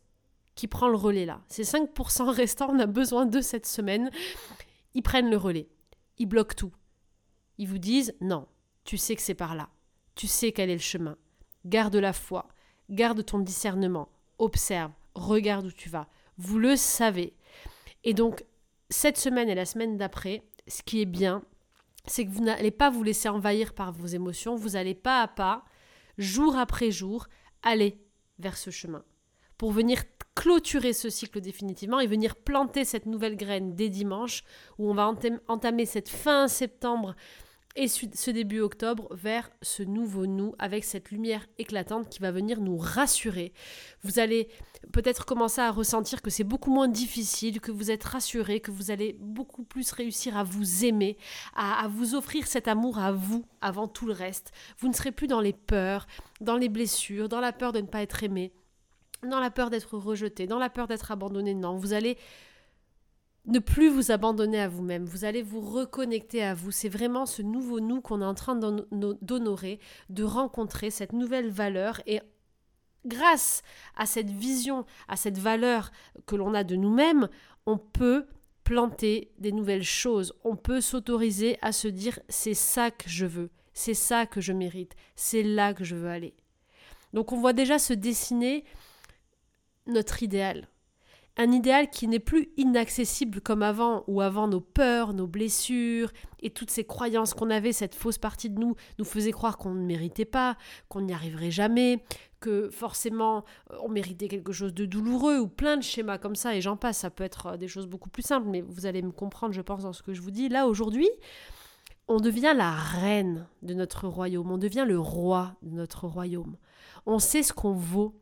qui 0.54 0.68
prend 0.68 0.88
le 0.88 0.98
relais 0.98 1.26
là. 1.26 1.42
Ces 1.48 1.64
5% 1.64 2.30
restants, 2.30 2.70
on 2.70 2.80
a 2.80 2.86
besoin 2.86 3.26
de 3.26 3.42
cette 3.42 3.66
semaine. 3.66 4.12
Ils 4.94 5.02
prennent 5.02 5.32
le 5.32 5.38
relais. 5.38 5.68
Ils 6.20 6.28
bloquent 6.28 6.56
tout. 6.56 6.72
Ils 7.58 7.68
vous 7.68 7.80
disent 7.80 8.14
non, 8.22 8.48
tu 8.84 8.98
sais 8.98 9.16
que 9.16 9.22
c'est 9.22 9.34
par 9.34 9.56
là. 9.56 9.70
Tu 10.14 10.28
sais 10.28 10.52
quel 10.52 10.70
est 10.70 10.76
le 10.76 10.80
chemin. 10.80 11.18
Garde 11.66 11.96
la 11.96 12.14
foi. 12.14 12.48
Garde 12.90 13.26
ton 13.26 13.40
discernement 13.40 14.10
observe, 14.40 14.92
regarde 15.14 15.66
où 15.66 15.72
tu 15.72 15.90
vas. 15.90 16.08
Vous 16.38 16.60
le 16.60 16.76
savez. 16.76 17.34
Et 18.04 18.14
donc, 18.14 18.44
cette 18.90 19.18
semaine 19.18 19.50
et 19.50 19.56
la 19.56 19.66
semaine 19.66 19.98
d'après, 19.98 20.44
ce 20.68 20.84
qui 20.84 21.02
est 21.02 21.06
bien, 21.06 21.44
c'est 22.06 22.26
que 22.26 22.32
vous 22.32 22.44
n'allez 22.44 22.72
pas 22.72 22.90
vous 22.90 23.04
laisser 23.04 23.30
envahir 23.30 23.74
par 23.74 23.92
vos 23.92 24.08
émotions, 24.08 24.56
vous 24.56 24.76
allez 24.76 24.96
pas 24.96 25.22
à 25.22 25.28
pas, 25.28 25.66
jour 26.18 26.56
après 26.58 26.92
jour, 26.92 27.28
aller 27.64 27.98
vers 28.38 28.58
ce 28.58 28.70
chemin 28.70 29.04
pour 29.58 29.72
venir 29.72 30.04
clôturer 30.36 30.94
ce 30.94 31.10
cycle 31.10 31.40
définitivement 31.40 32.00
et 32.00 32.08
venir 32.08 32.36
planter 32.36 32.84
cette 32.84 33.06
nouvelle 33.06 33.38
graine 33.38 33.74
dès 33.74 33.90
dimanche 33.90 34.44
où 34.78 34.90
on 34.90 34.94
va 34.94 35.12
entamer 35.48 35.86
cette 35.86 36.10
fin 36.10 36.48
septembre 36.48 37.16
et 37.76 37.88
ce 37.88 38.32
début 38.32 38.62
octobre 38.62 39.08
vers 39.12 39.50
ce 39.62 39.84
nouveau 39.84 40.28
nous 40.28 40.56
avec 40.60 40.86
cette 40.86 41.12
lumière 41.12 41.46
éclatante 41.58 42.10
qui 42.10 42.20
va 42.20 42.32
venir 42.32 42.62
nous 42.62 42.78
rassurer. 42.78 43.52
Vous 44.02 44.20
allez 44.20 44.48
peut-être 44.94 45.26
commencer 45.26 45.60
à 45.60 45.72
ressentir 45.72 46.22
que 46.22 46.30
c'est 46.30 46.46
beaucoup 46.46 46.72
moins 46.72 46.88
difficile, 46.88 47.60
que 47.60 47.72
vous 47.72 47.92
êtes 47.92 48.04
rassuré, 48.04 48.62
que 48.62 48.72
vous 48.72 48.92
allez 48.92 49.18
beaucoup 49.20 49.64
plus 49.64 49.92
réussir 49.92 50.38
à 50.38 50.44
vous 50.44 50.86
aimer, 50.86 51.18
à, 51.54 51.84
à 51.84 51.88
vous 51.90 52.16
offrir 52.16 52.48
cet 52.48 52.70
amour 52.70 52.98
à 52.98 53.12
vous 53.12 53.46
avant 53.60 53.90
tout 53.90 54.06
le 54.06 54.14
reste. 54.14 54.54
Vous 54.78 54.88
ne 54.88 54.94
serez 54.94 55.12
plus 55.12 55.28
dans 55.28 55.42
les 55.42 55.54
peurs, 55.54 56.08
dans 56.40 56.56
les 56.56 56.70
blessures, 56.70 57.28
dans 57.28 57.42
la 57.42 57.52
peur 57.52 57.74
de 57.74 57.82
ne 57.82 57.88
pas 57.88 58.02
être 58.02 58.24
aimé, 58.24 58.54
dans 59.24 59.40
la 59.42 59.52
peur 59.52 59.70
d'être 59.70 59.98
rejeté, 59.98 60.48
dans 60.48 60.60
la 60.60 60.70
peur 60.70 60.88
d'être 60.88 61.12
abandonné. 61.12 61.54
Non, 61.54 61.76
vous 61.76 61.92
allez 61.92 62.18
ne 63.48 63.60
plus 63.60 63.90
vous 63.90 64.12
abandonner 64.12 64.60
à 64.60 64.68
vous-même, 64.68 65.06
vous 65.06 65.26
allez 65.26 65.44
vous 65.44 65.62
reconnecter 65.62 66.44
à 66.44 66.54
vous. 66.54 66.72
C'est 66.72 66.90
vraiment 66.90 67.26
ce 67.26 67.42
nouveau 67.42 67.80
nous 67.80 68.02
qu'on 68.02 68.22
est 68.22 68.26
en 68.26 68.34
train 68.34 68.56
d'honorer, 68.56 69.80
de 70.10 70.24
rencontrer 70.24 70.90
cette 70.90 71.14
nouvelle 71.14 71.50
valeur 71.50 72.02
et 72.08 72.22
grâce 73.06 73.62
à 73.96 74.06
cette 74.06 74.30
vision, 74.30 74.86
à 75.08 75.16
cette 75.16 75.38
valeur 75.38 75.92
que 76.26 76.36
l'on 76.36 76.54
a 76.54 76.64
de 76.64 76.76
nous-mêmes, 76.76 77.30
on 77.66 77.78
peut 77.78 78.26
planter 78.64 79.32
des 79.38 79.52
nouvelles 79.52 79.84
choses. 79.84 80.34
On 80.44 80.56
peut 80.56 80.82
s'autoriser 80.82 81.58
à 81.62 81.72
se 81.72 81.88
dire 81.88 82.20
c'est 82.30 82.56
ça 82.56 82.92
que 82.92 83.10
je 83.10 83.26
veux, 83.26 83.52
c'est 83.74 83.94
ça 83.94 84.26
que 84.26 84.42
je 84.42 84.54
mérite, 84.54 84.96
c'est 85.16 85.44
là 85.44 85.74
que 85.74 85.84
je 85.84 85.96
veux 85.96 86.10
aller. 86.10 86.34
Donc 87.14 87.32
on 87.32 87.38
voit 87.38 87.54
déjà 87.54 87.80
se 87.80 87.94
dessiner 87.94 88.66
notre 89.86 90.24
idéal 90.24 90.68
un 91.38 91.52
idéal 91.52 91.90
qui 91.90 92.08
n'est 92.08 92.20
plus 92.20 92.50
inaccessible 92.58 93.42
comme 93.42 93.62
avant, 93.62 94.04
ou 94.08 94.22
avant 94.22 94.48
nos 94.48 94.62
peurs, 94.62 95.14
nos 95.14 95.28
blessures 95.28 96.12
et 96.42 96.50
toutes 96.50 96.72
ces 96.72 96.86
croyances 96.86 97.34
qu'on 97.34 97.50
avait, 97.50 97.74
cette 97.74 97.96
fausse 97.96 98.18
partie 98.18 98.50
de 98.50 98.60
nous 98.60 98.76
nous 99.00 99.06
faisait 99.06 99.32
croire 99.32 99.58
qu'on 99.58 99.74
ne 99.74 99.86
méritait 99.86 100.26
pas, 100.26 100.58
qu'on 100.88 101.02
n'y 101.02 101.14
arriverait 101.14 101.52
jamais, 101.52 102.04
que 102.40 102.70
forcément 102.70 103.44
euh, 103.72 103.78
on 103.82 103.90
méritait 103.90 104.28
quelque 104.28 104.54
chose 104.54 104.74
de 104.74 104.86
douloureux, 104.86 105.40
ou 105.40 105.48
plein 105.48 105.78
de 105.78 105.84
schémas 105.84 106.18
comme 106.18 106.36
ça, 106.36 106.56
et 106.56 106.62
j'en 106.62 106.78
passe, 106.78 107.00
ça 107.00 107.10
peut 107.10 107.24
être 107.24 107.48
euh, 107.48 107.58
des 107.58 107.68
choses 107.68 107.88
beaucoup 107.88 108.10
plus 108.10 108.24
simples, 108.24 108.48
mais 108.48 108.62
vous 108.62 108.86
allez 108.86 109.02
me 109.02 109.12
comprendre, 109.12 109.54
je 109.54 109.62
pense, 109.62 109.84
dans 109.84 109.94
ce 109.94 110.04
que 110.04 110.14
je 110.14 110.22
vous 110.22 110.32
dis. 110.32 110.48
Là, 110.48 110.68
aujourd'hui, 110.68 111.10
on 112.08 112.20
devient 112.20 112.54
la 112.56 112.72
reine 112.72 113.48
de 113.62 113.74
notre 113.74 114.08
royaume, 114.08 114.52
on 114.52 114.58
devient 114.58 114.86
le 114.88 115.00
roi 115.00 115.56
de 115.64 115.72
notre 115.72 116.08
royaume. 116.08 116.56
On 117.06 117.20
sait 117.20 117.44
ce 117.44 117.52
qu'on 117.52 117.74
vaut, 117.74 118.16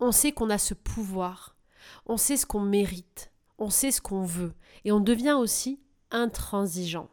on 0.00 0.12
sait 0.12 0.32
qu'on 0.32 0.50
a 0.50 0.58
ce 0.58 0.74
pouvoir 0.74 1.55
on 2.06 2.16
sait 2.16 2.36
ce 2.36 2.46
qu'on 2.46 2.60
mérite, 2.60 3.30
on 3.58 3.70
sait 3.70 3.90
ce 3.90 4.00
qu'on 4.00 4.24
veut, 4.24 4.54
et 4.84 4.92
on 4.92 5.00
devient 5.00 5.36
aussi 5.38 5.80
intransigeant. 6.10 7.08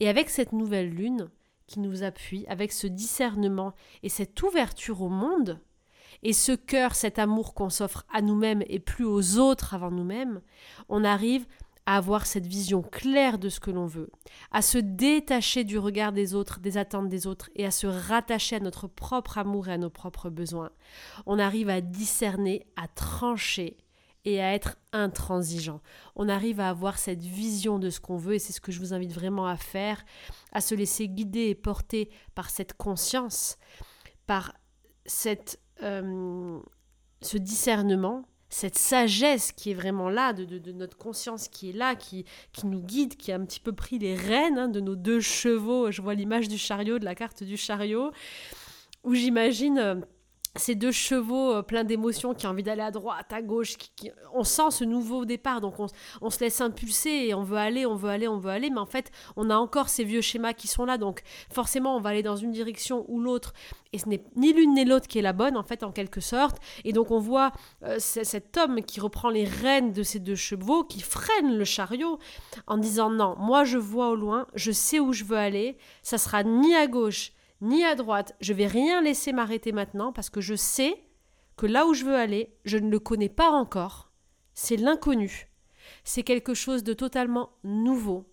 Et 0.00 0.08
avec 0.08 0.30
cette 0.30 0.52
nouvelle 0.52 0.90
lune 0.90 1.30
qui 1.66 1.80
nous 1.80 2.02
appuie, 2.02 2.46
avec 2.48 2.72
ce 2.72 2.86
discernement 2.86 3.74
et 4.02 4.08
cette 4.08 4.40
ouverture 4.42 5.02
au 5.02 5.08
monde, 5.08 5.60
et 6.22 6.32
ce 6.32 6.52
cœur, 6.52 6.94
cet 6.94 7.18
amour 7.18 7.54
qu'on 7.54 7.70
s'offre 7.70 8.04
à 8.12 8.22
nous-mêmes 8.22 8.62
et 8.68 8.78
plus 8.78 9.04
aux 9.04 9.38
autres 9.38 9.74
avant 9.74 9.90
nous-mêmes, 9.90 10.40
on 10.88 11.04
arrive 11.04 11.46
à 11.86 11.96
avoir 11.96 12.26
cette 12.26 12.46
vision 12.46 12.82
claire 12.82 13.38
de 13.38 13.48
ce 13.48 13.60
que 13.60 13.70
l'on 13.70 13.86
veut, 13.86 14.10
à 14.50 14.62
se 14.62 14.78
détacher 14.78 15.64
du 15.64 15.78
regard 15.78 16.12
des 16.12 16.34
autres, 16.34 16.60
des 16.60 16.78
attentes 16.78 17.08
des 17.08 17.26
autres, 17.26 17.50
et 17.54 17.66
à 17.66 17.70
se 17.70 17.86
rattacher 17.86 18.56
à 18.56 18.60
notre 18.60 18.86
propre 18.86 19.38
amour 19.38 19.68
et 19.68 19.72
à 19.72 19.78
nos 19.78 19.90
propres 19.90 20.30
besoins. 20.30 20.70
On 21.26 21.38
arrive 21.38 21.68
à 21.68 21.80
discerner, 21.80 22.66
à 22.76 22.88
trancher 22.88 23.76
et 24.24 24.42
à 24.42 24.54
être 24.54 24.76
intransigeant. 24.92 25.80
On 26.16 26.28
arrive 26.28 26.60
à 26.60 26.70
avoir 26.70 26.98
cette 26.98 27.22
vision 27.22 27.78
de 27.78 27.90
ce 27.90 28.00
qu'on 28.00 28.16
veut 28.16 28.34
et 28.34 28.38
c'est 28.38 28.52
ce 28.52 28.60
que 28.60 28.72
je 28.72 28.80
vous 28.80 28.94
invite 28.94 29.12
vraiment 29.12 29.46
à 29.46 29.56
faire, 29.56 30.04
à 30.52 30.60
se 30.60 30.74
laisser 30.74 31.08
guider 31.08 31.48
et 31.48 31.54
porter 31.54 32.10
par 32.34 32.50
cette 32.50 32.74
conscience, 32.74 33.58
par 34.26 34.54
cette, 35.04 35.60
euh, 35.82 36.58
ce 37.20 37.36
discernement, 37.36 38.24
cette 38.54 38.78
sagesse 38.78 39.50
qui 39.50 39.72
est 39.72 39.74
vraiment 39.74 40.08
là, 40.08 40.32
de, 40.32 40.70
notre 40.70 40.96
conscience 40.96 41.48
qui 41.48 41.70
est 41.70 41.72
là, 41.72 41.96
qui, 41.96 42.24
qui 42.52 42.68
nous 42.68 42.80
guide, 42.80 43.16
qui 43.16 43.32
a 43.32 43.34
un 43.34 43.44
petit 43.44 43.58
peu 43.58 43.72
pris 43.72 43.98
les 43.98 44.14
rênes 44.14 44.58
hein, 44.58 44.68
de 44.68 44.78
nos 44.78 44.94
deux 44.94 45.18
chevaux. 45.18 45.90
Je 45.90 46.00
vois 46.00 46.14
l'image 46.14 46.46
du 46.46 46.56
chariot, 46.56 47.00
de 47.00 47.04
la 47.04 47.16
carte 47.16 47.42
du 47.42 47.56
chariot, 47.56 48.12
où 49.02 49.14
j'imagine... 49.14 50.04
Ces 50.56 50.76
deux 50.76 50.92
chevaux 50.92 51.52
euh, 51.52 51.62
pleins 51.62 51.82
d'émotions 51.82 52.32
qui 52.32 52.46
ont 52.46 52.50
envie 52.50 52.62
d'aller 52.62 52.82
à 52.82 52.92
droite, 52.92 53.32
à 53.32 53.42
gauche, 53.42 53.74
on 54.32 54.44
sent 54.44 54.70
ce 54.70 54.84
nouveau 54.84 55.24
départ, 55.24 55.60
donc 55.60 55.74
on, 56.20 56.30
se 56.30 56.40
laisse 56.40 56.60
impulser 56.60 57.10
et 57.10 57.34
on 57.34 57.42
veut 57.42 57.56
aller, 57.56 57.86
on 57.86 57.96
veut 57.96 58.10
aller, 58.10 58.28
on 58.28 58.38
veut 58.38 58.50
aller, 58.50 58.70
mais 58.70 58.78
en 58.78 58.86
fait 58.86 59.10
on 59.34 59.50
a 59.50 59.56
encore 59.56 59.88
ces 59.88 60.04
vieux 60.04 60.20
schémas 60.20 60.52
qui 60.52 60.68
sont 60.68 60.84
là, 60.84 60.96
donc 60.96 61.22
forcément 61.52 61.96
on 61.96 62.00
va 62.00 62.10
aller 62.10 62.22
dans 62.22 62.36
une 62.36 62.52
direction 62.52 63.04
ou 63.08 63.20
l'autre, 63.20 63.52
et 63.92 63.98
ce 63.98 64.08
n'est 64.08 64.22
ni 64.36 64.52
l'une 64.52 64.74
ni 64.74 64.84
l'autre 64.84 65.08
qui 65.08 65.18
est 65.18 65.22
la 65.22 65.32
bonne 65.32 65.56
en 65.56 65.64
fait 65.64 65.82
en 65.82 65.90
quelque 65.90 66.20
sorte, 66.20 66.58
et 66.84 66.92
donc 66.92 67.10
on 67.10 67.18
voit 67.18 67.50
euh, 67.82 67.96
cet 67.98 68.56
homme 68.56 68.82
qui 68.82 69.00
reprend 69.00 69.30
les 69.30 69.44
rênes 69.44 69.92
de 69.92 70.04
ces 70.04 70.20
deux 70.20 70.36
chevaux, 70.36 70.84
qui 70.84 71.00
freine 71.00 71.58
le 71.58 71.64
chariot 71.64 72.20
en 72.68 72.78
disant 72.78 73.10
non, 73.10 73.34
moi 73.40 73.64
je 73.64 73.78
vois 73.78 74.10
au 74.10 74.14
loin, 74.14 74.46
je 74.54 74.70
sais 74.70 75.00
où 75.00 75.12
je 75.12 75.24
veux 75.24 75.36
aller, 75.36 75.78
ça 76.02 76.16
sera 76.16 76.44
ni 76.44 76.76
à 76.76 76.86
gauche 76.86 77.32
ni 77.64 77.84
à 77.84 77.94
droite. 77.94 78.36
Je 78.40 78.52
vais 78.52 78.66
rien 78.66 79.02
laisser 79.02 79.32
m'arrêter 79.32 79.72
maintenant 79.72 80.12
parce 80.12 80.30
que 80.30 80.40
je 80.40 80.54
sais 80.54 81.02
que 81.56 81.66
là 81.66 81.86
où 81.86 81.94
je 81.94 82.04
veux 82.04 82.14
aller, 82.14 82.54
je 82.64 82.78
ne 82.78 82.90
le 82.90 82.98
connais 82.98 83.28
pas 83.28 83.50
encore. 83.50 84.12
C'est 84.52 84.76
l'inconnu. 84.76 85.48
C'est 86.04 86.22
quelque 86.22 86.54
chose 86.54 86.84
de 86.84 86.92
totalement 86.92 87.50
nouveau. 87.64 88.30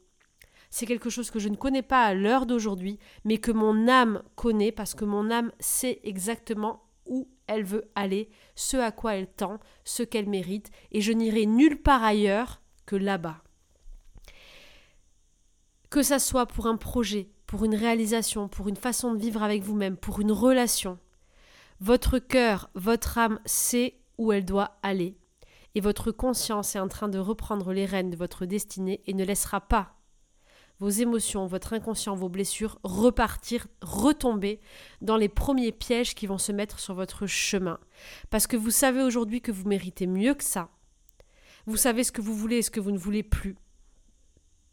C'est 0.70 0.86
quelque 0.86 1.10
chose 1.10 1.32
que 1.32 1.40
je 1.40 1.50
ne 1.50 1.56
connais 1.56 1.82
pas 1.82 2.06
à 2.06 2.14
l'heure 2.14 2.46
d'aujourd'hui, 2.46 2.98
mais 3.26 3.40
que 3.40 3.52
mon 3.52 3.88
âme 3.88 4.24
connaît 4.36 4.72
parce 4.72 4.96
que 4.96 5.06
mon 5.06 5.30
âme 5.30 5.52
sait 5.60 6.00
exactement 6.04 6.84
où 7.06 7.28
elle 7.48 7.64
veut 7.64 7.92
aller, 7.96 8.30
ce 8.56 8.78
à 8.78 8.92
quoi 8.92 9.16
elle 9.16 9.28
tend, 9.28 9.60
ce 9.84 10.04
qu'elle 10.04 10.30
mérite, 10.30 10.72
et 10.92 11.02
je 11.02 11.12
n'irai 11.12 11.46
nulle 11.46 11.82
part 11.82 12.04
ailleurs 12.04 12.62
que 12.86 12.96
là-bas. 12.96 13.44
Que 15.90 16.04
ça 16.04 16.20
soit 16.20 16.46
pour 16.46 16.68
un 16.68 16.78
projet, 16.78 17.30
pour 17.52 17.66
une 17.66 17.76
réalisation, 17.76 18.48
pour 18.48 18.70
une 18.70 18.78
façon 18.78 19.14
de 19.14 19.20
vivre 19.20 19.44
avec 19.44 19.62
vous-même, 19.62 19.98
pour 19.98 20.22
une 20.22 20.32
relation. 20.32 20.98
Votre 21.82 22.18
cœur, 22.18 22.70
votre 22.76 23.18
âme 23.18 23.42
sait 23.46 24.00
où 24.18 24.32
elle 24.32 24.46
doit 24.46 24.80
aller. 24.84 25.18
Et 25.76 25.82
votre 25.82 26.14
conscience 26.14 26.78
est 26.78 26.80
en 26.80 26.88
train 26.88 27.10
de 27.10 27.20
reprendre 27.20 27.74
les 27.74 27.86
rênes 27.86 28.10
de 28.10 28.16
votre 28.16 28.46
destinée 28.46 29.02
et 29.06 29.14
ne 29.14 29.26
laissera 29.26 29.60
pas 29.60 29.98
vos 30.80 30.88
émotions, 30.88 31.46
votre 31.46 31.74
inconscient, 31.74 32.16
vos 32.16 32.30
blessures 32.30 32.80
repartir, 32.86 33.68
retomber 33.82 34.62
dans 35.02 35.18
les 35.18 35.30
premiers 35.30 35.74
pièges 35.74 36.16
qui 36.16 36.28
vont 36.28 36.38
se 36.38 36.54
mettre 36.54 36.80
sur 36.80 36.96
votre 36.96 37.28
chemin. 37.28 37.80
Parce 38.30 38.48
que 38.48 38.56
vous 38.56 38.72
savez 38.72 39.04
aujourd'hui 39.04 39.42
que 39.42 39.52
vous 39.52 39.68
méritez 39.68 40.08
mieux 40.08 40.36
que 40.36 40.46
ça. 40.46 40.70
Vous 41.66 41.78
savez 41.78 42.06
ce 42.06 42.14
que 42.14 42.22
vous 42.22 42.34
voulez 42.34 42.60
et 42.60 42.62
ce 42.62 42.72
que 42.72 42.80
vous 42.80 42.92
ne 42.92 42.98
voulez 42.98 43.24
plus. 43.24 43.58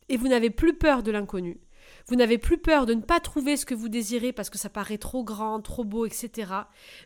Et 0.09 0.17
vous 0.17 0.29
n'avez 0.29 0.51
plus 0.51 0.79
peur 0.79 1.03
de 1.03 1.11
l'inconnu. 1.11 1.59
Vous 2.09 2.17
n'avez 2.17 2.39
plus 2.39 2.57
peur 2.57 2.87
de 2.87 2.95
ne 2.95 3.03
pas 3.03 3.21
trouver 3.21 3.59
ce 3.59 3.67
que 3.67 3.75
vous 3.75 3.91
désirez 3.91 4.33
parce 4.33 4.49
que 4.49 4.57
ça 4.57 4.71
paraît 4.71 4.97
trop 4.97 5.23
grand, 5.23 5.61
trop 5.61 5.85
beau, 5.85 6.07
etc. 6.07 6.53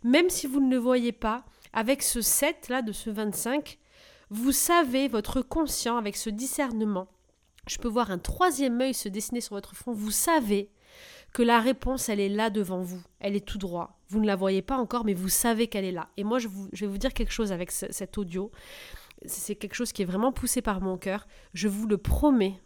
Même 0.05 0.31
si 0.31 0.47
vous 0.47 0.61
ne 0.61 0.71
le 0.71 0.79
voyez 0.79 1.11
pas, 1.11 1.45
avec 1.73 2.03
ce 2.03 2.21
7 2.21 2.69
là 2.69 2.83
de 2.83 2.93
ce 2.93 3.11
25, 3.11 3.79
vous 4.31 4.53
savez, 4.53 5.09
votre 5.09 5.43
conscient, 5.43 5.97
avec 5.97 6.17
ce 6.17 6.31
discernement, 6.31 7.09
je 7.67 7.79
peux 7.79 7.89
voir 7.89 8.11
un 8.11 8.19
troisième 8.19 8.81
œil 8.81 8.95
se 8.95 9.09
dessiner 9.09 9.41
sur 9.41 9.57
votre 9.57 9.75
front, 9.75 9.93
vous 9.93 10.11
savez 10.11 10.71
que 11.33 11.43
la 11.43 11.61
réponse, 11.61 12.09
elle 12.09 12.21
est 12.21 12.29
là 12.29 12.51
devant 12.51 12.81
vous, 12.81 13.03
elle 13.19 13.35
est 13.35 13.47
tout 13.47 13.59
droit. 13.59 13.99
Vous 14.09 14.21
ne 14.21 14.27
la 14.27 14.37
voyez 14.37 14.63
pas 14.63 14.77
encore, 14.77 15.05
mais 15.05 15.15
vous 15.15 15.29
savez 15.29 15.67
qu'elle 15.67 15.85
est 15.85 15.93
là. 15.93 16.11
Et 16.17 16.25
moi, 16.25 16.39
je, 16.39 16.49
je, 16.73 16.85
vais 16.85 16.91
vous 16.91 16.99
dire 16.99 17.15
quelque 17.15 17.33
chose 17.33 17.51
avec 17.51 17.71
cet 17.73 18.19
audio. 18.19 18.53
C'est 19.25 19.57
quelque 19.57 19.75
chose 19.75 19.93
qui 19.93 20.03
est 20.03 20.07
vraiment 20.07 20.33
poussé 20.33 20.63
par 20.63 20.81
mon 20.81 20.97
cœur. 20.97 21.27
Je 21.55 21.69
vous 21.69 21.87
le 21.87 21.97
promets, 21.97 22.61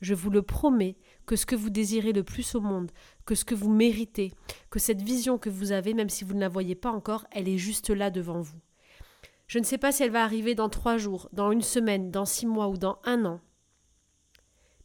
je 0.00 0.14
vous 0.14 0.30
le 0.30 0.42
promets, 0.42 0.96
que 1.32 1.36
ce 1.36 1.46
que 1.46 1.56
vous 1.56 1.70
désirez 1.70 2.12
le 2.12 2.24
plus 2.24 2.54
au 2.54 2.60
monde, 2.60 2.90
que 3.24 3.34
ce 3.34 3.46
que 3.46 3.54
vous 3.54 3.70
méritez, 3.72 4.34
que 4.68 4.78
cette 4.78 5.00
vision 5.00 5.38
que 5.38 5.48
vous 5.48 5.72
avez, 5.72 5.94
même 5.94 6.10
si 6.10 6.24
vous 6.24 6.34
ne 6.34 6.40
la 6.40 6.50
voyez 6.50 6.74
pas 6.74 6.90
encore, 6.90 7.24
elle 7.30 7.48
est 7.48 7.56
juste 7.56 7.88
là 7.88 8.10
devant 8.10 8.42
vous. 8.42 8.60
Je 9.46 9.58
ne 9.58 9.64
sais 9.64 9.78
pas 9.78 9.92
si 9.92 10.02
elle 10.02 10.10
va 10.10 10.24
arriver 10.24 10.54
dans 10.54 10.68
trois 10.68 10.98
jours, 10.98 11.30
dans 11.32 11.50
une 11.50 11.62
semaine, 11.62 12.10
dans 12.10 12.26
six 12.26 12.44
mois 12.44 12.68
ou 12.68 12.76
dans 12.76 12.98
un 13.04 13.24
an. 13.24 13.40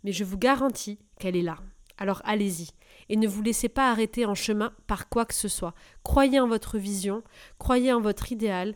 Mais 0.06 0.14
je 0.14 0.24
vous 0.24 0.38
garantis 0.38 1.00
qu'elle 1.20 1.36
est 1.36 1.42
là. 1.42 1.58
Alors 1.98 2.22
allez-y. 2.24 2.70
Et 3.10 3.18
ne 3.18 3.28
vous 3.28 3.42
laissez 3.42 3.68
pas 3.68 3.92
arrêter 3.92 4.26
en 4.26 4.34
chemin 4.34 4.72
par 4.88 5.10
quoi 5.10 5.26
que 5.26 5.34
ce 5.34 5.50
soit. 5.50 5.74
Croyez 6.02 6.40
en 6.40 6.48
votre 6.48 6.78
vision, 6.78 7.24
croyez 7.60 7.92
en 7.92 8.00
votre 8.00 8.32
idéal, 8.32 8.76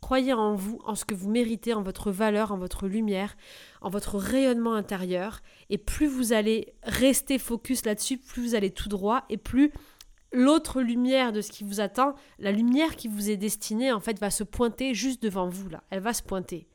Croyez 0.00 0.32
en 0.32 0.54
vous, 0.54 0.80
en 0.84 0.94
ce 0.94 1.04
que 1.04 1.14
vous 1.14 1.28
méritez, 1.28 1.74
en 1.74 1.82
votre 1.82 2.10
valeur, 2.10 2.52
en 2.52 2.58
votre 2.58 2.86
lumière, 2.86 3.36
en 3.80 3.90
votre 3.90 4.16
rayonnement 4.16 4.74
intérieur. 4.74 5.40
Et 5.70 5.78
plus 5.78 6.06
vous 6.06 6.32
allez 6.32 6.74
rester 6.84 7.38
focus 7.38 7.84
là-dessus, 7.84 8.18
plus 8.18 8.42
vous 8.42 8.54
allez 8.54 8.70
tout 8.70 8.88
droit 8.88 9.24
et 9.28 9.36
plus 9.36 9.72
l'autre 10.32 10.82
lumière 10.82 11.32
de 11.32 11.40
ce 11.40 11.50
qui 11.50 11.64
vous 11.64 11.80
attend, 11.80 12.14
la 12.38 12.52
lumière 12.52 12.96
qui 12.96 13.08
vous 13.08 13.30
est 13.30 13.36
destinée, 13.36 13.92
en 13.92 14.00
fait, 14.00 14.18
va 14.20 14.30
se 14.30 14.44
pointer 14.44 14.94
juste 14.94 15.22
devant 15.22 15.48
vous, 15.48 15.68
là. 15.68 15.82
Elle 15.90 16.00
va 16.00 16.12
se 16.12 16.22
pointer. 16.22 16.68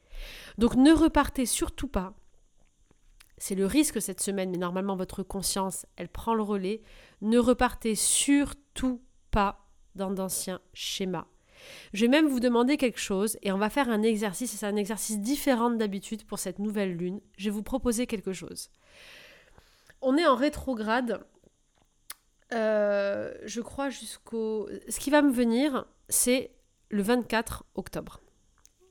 Donc 0.58 0.76
ne 0.76 0.92
repartez 0.92 1.46
surtout 1.46 1.88
pas. 1.88 2.14
C'est 3.38 3.56
le 3.56 3.66
risque 3.66 4.02
cette 4.02 4.22
semaine, 4.22 4.52
mais 4.52 4.58
normalement 4.58 4.96
votre 4.96 5.24
conscience, 5.24 5.86
elle 5.96 6.10
prend 6.10 6.34
le 6.34 6.44
relais. 6.44 6.82
Ne 7.22 7.40
repartez 7.40 7.96
surtout 7.96 9.02
pas 9.32 9.68
dans 9.96 10.12
d'anciens 10.12 10.62
schémas 10.74 11.28
je 11.94 12.06
vais 12.06 12.10
même 12.10 12.28
vous 12.28 12.40
demander 12.40 12.78
quelque 12.78 13.00
chose 13.00 13.38
et 13.42 13.52
on 13.52 13.58
va 13.58 13.70
faire 13.70 13.90
un 13.90 14.02
exercice, 14.02 14.54
et 14.54 14.58
c'est 14.58 14.66
un 14.66 14.76
exercice 14.76 15.20
différent 15.20 15.70
d'habitude 15.70 16.26
pour 16.26 16.40
cette 16.40 16.60
nouvelle 16.60 16.96
lune. 16.96 17.22
Je 17.38 17.46
vais 17.46 17.56
vous 17.56 17.64
proposer 17.64 18.08
quelque 18.08 18.34
chose. 18.34 18.70
On 20.02 20.18
est 20.18 20.26
en 20.26 20.36
rétrograde, 20.36 21.26
euh, 22.54 23.34
je 23.46 23.62
crois 23.62 23.90
jusqu'au... 23.90 24.68
Ce 24.90 25.00
qui 25.00 25.10
va 25.10 25.22
me 25.22 25.32
venir, 25.32 25.86
c'est 26.10 26.52
le 26.90 27.02
24 27.02 27.66
octobre. 27.76 28.20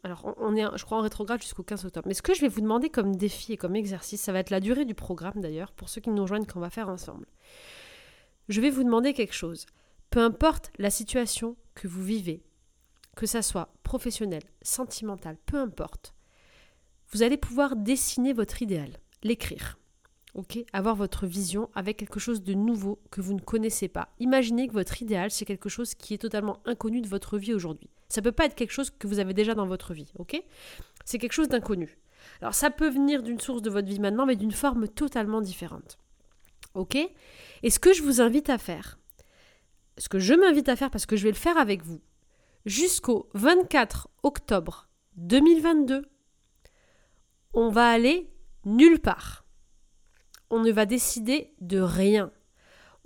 Alors, 0.04 0.34
on 0.38 0.56
est, 0.56 0.64
je 0.76 0.84
crois, 0.84 0.98
en 0.98 1.02
rétrograde 1.02 1.40
jusqu'au 1.40 1.62
15 1.62 1.84
octobre. 1.84 2.08
Mais 2.08 2.14
ce 2.14 2.22
que 2.22 2.34
je 2.34 2.40
vais 2.40 2.48
vous 2.48 2.60
demander 2.60 2.90
comme 2.90 3.14
défi 3.14 3.52
et 3.52 3.56
comme 3.56 3.76
exercice, 3.76 4.20
ça 4.20 4.32
va 4.32 4.40
être 4.40 4.50
la 4.50 4.58
durée 4.58 4.84
du 4.84 4.94
programme 4.94 5.40
d'ailleurs, 5.40 5.72
pour 5.72 5.88
ceux 5.88 6.00
qui 6.00 6.10
nous 6.10 6.22
rejoignent 6.22 6.46
qu'on 6.46 6.60
va 6.60 6.70
faire 6.70 6.88
ensemble. 6.88 7.26
Je 8.48 8.60
vais 8.60 8.70
vous 8.70 8.82
demander 8.82 9.12
quelque 9.12 9.34
chose. 9.34 9.66
Peu 10.10 10.20
importe 10.20 10.72
la 10.78 10.90
situation 10.90 11.56
que 11.74 11.86
vous 11.86 12.02
vivez, 12.02 12.42
que 13.16 13.26
ça 13.26 13.42
soit 13.42 13.72
professionnel, 13.82 14.42
sentimental, 14.62 15.36
peu 15.46 15.58
importe, 15.58 16.14
vous 17.10 17.22
allez 17.22 17.36
pouvoir 17.36 17.76
dessiner 17.76 18.32
votre 18.32 18.62
idéal, 18.62 18.90
l'écrire. 19.22 19.78
Ok, 20.34 20.58
avoir 20.72 20.96
votre 20.96 21.26
vision 21.26 21.68
avec 21.74 21.98
quelque 21.98 22.18
chose 22.18 22.42
de 22.42 22.54
nouveau 22.54 22.98
que 23.10 23.20
vous 23.20 23.34
ne 23.34 23.40
connaissez 23.40 23.88
pas. 23.88 24.08
Imaginez 24.18 24.66
que 24.66 24.72
votre 24.72 25.02
idéal, 25.02 25.30
c'est 25.30 25.44
quelque 25.44 25.68
chose 25.68 25.94
qui 25.94 26.14
est 26.14 26.18
totalement 26.18 26.60
inconnu 26.64 27.02
de 27.02 27.08
votre 27.08 27.36
vie 27.36 27.52
aujourd'hui. 27.52 27.90
Ça 28.08 28.22
peut 28.22 28.32
pas 28.32 28.46
être 28.46 28.54
quelque 28.54 28.72
chose 28.72 28.90
que 28.90 29.06
vous 29.06 29.18
avez 29.18 29.34
déjà 29.34 29.54
dans 29.54 29.66
votre 29.66 29.92
vie, 29.92 30.10
ok? 30.18 30.42
C'est 31.04 31.18
quelque 31.18 31.34
chose 31.34 31.48
d'inconnu. 31.48 31.98
Alors 32.40 32.54
ça 32.54 32.70
peut 32.70 32.88
venir 32.88 33.22
d'une 33.22 33.40
source 33.40 33.60
de 33.60 33.68
votre 33.68 33.88
vie 33.88 34.00
maintenant, 34.00 34.24
mais 34.24 34.36
d'une 34.36 34.52
forme 34.52 34.88
totalement 34.88 35.42
différente. 35.42 35.98
Ok? 36.74 36.96
Et 36.96 37.70
ce 37.70 37.78
que 37.78 37.92
je 37.92 38.02
vous 38.02 38.22
invite 38.22 38.48
à 38.48 38.56
faire, 38.56 38.98
ce 39.98 40.08
que 40.08 40.18
je 40.18 40.32
m'invite 40.32 40.68
à 40.68 40.76
faire 40.76 40.90
parce 40.90 41.04
que 41.04 41.16
je 41.16 41.24
vais 41.24 41.30
le 41.30 41.36
faire 41.36 41.58
avec 41.58 41.82
vous, 41.82 42.00
jusqu'au 42.66 43.28
24 43.34 44.08
octobre 44.22 44.88
2022, 45.16 46.04
on 47.54 47.70
va 47.70 47.90
aller 47.90 48.30
nulle 48.64 49.00
part. 49.00 49.44
On 50.50 50.60
ne 50.60 50.70
va 50.70 50.86
décider 50.86 51.54
de 51.60 51.80
rien. 51.80 52.30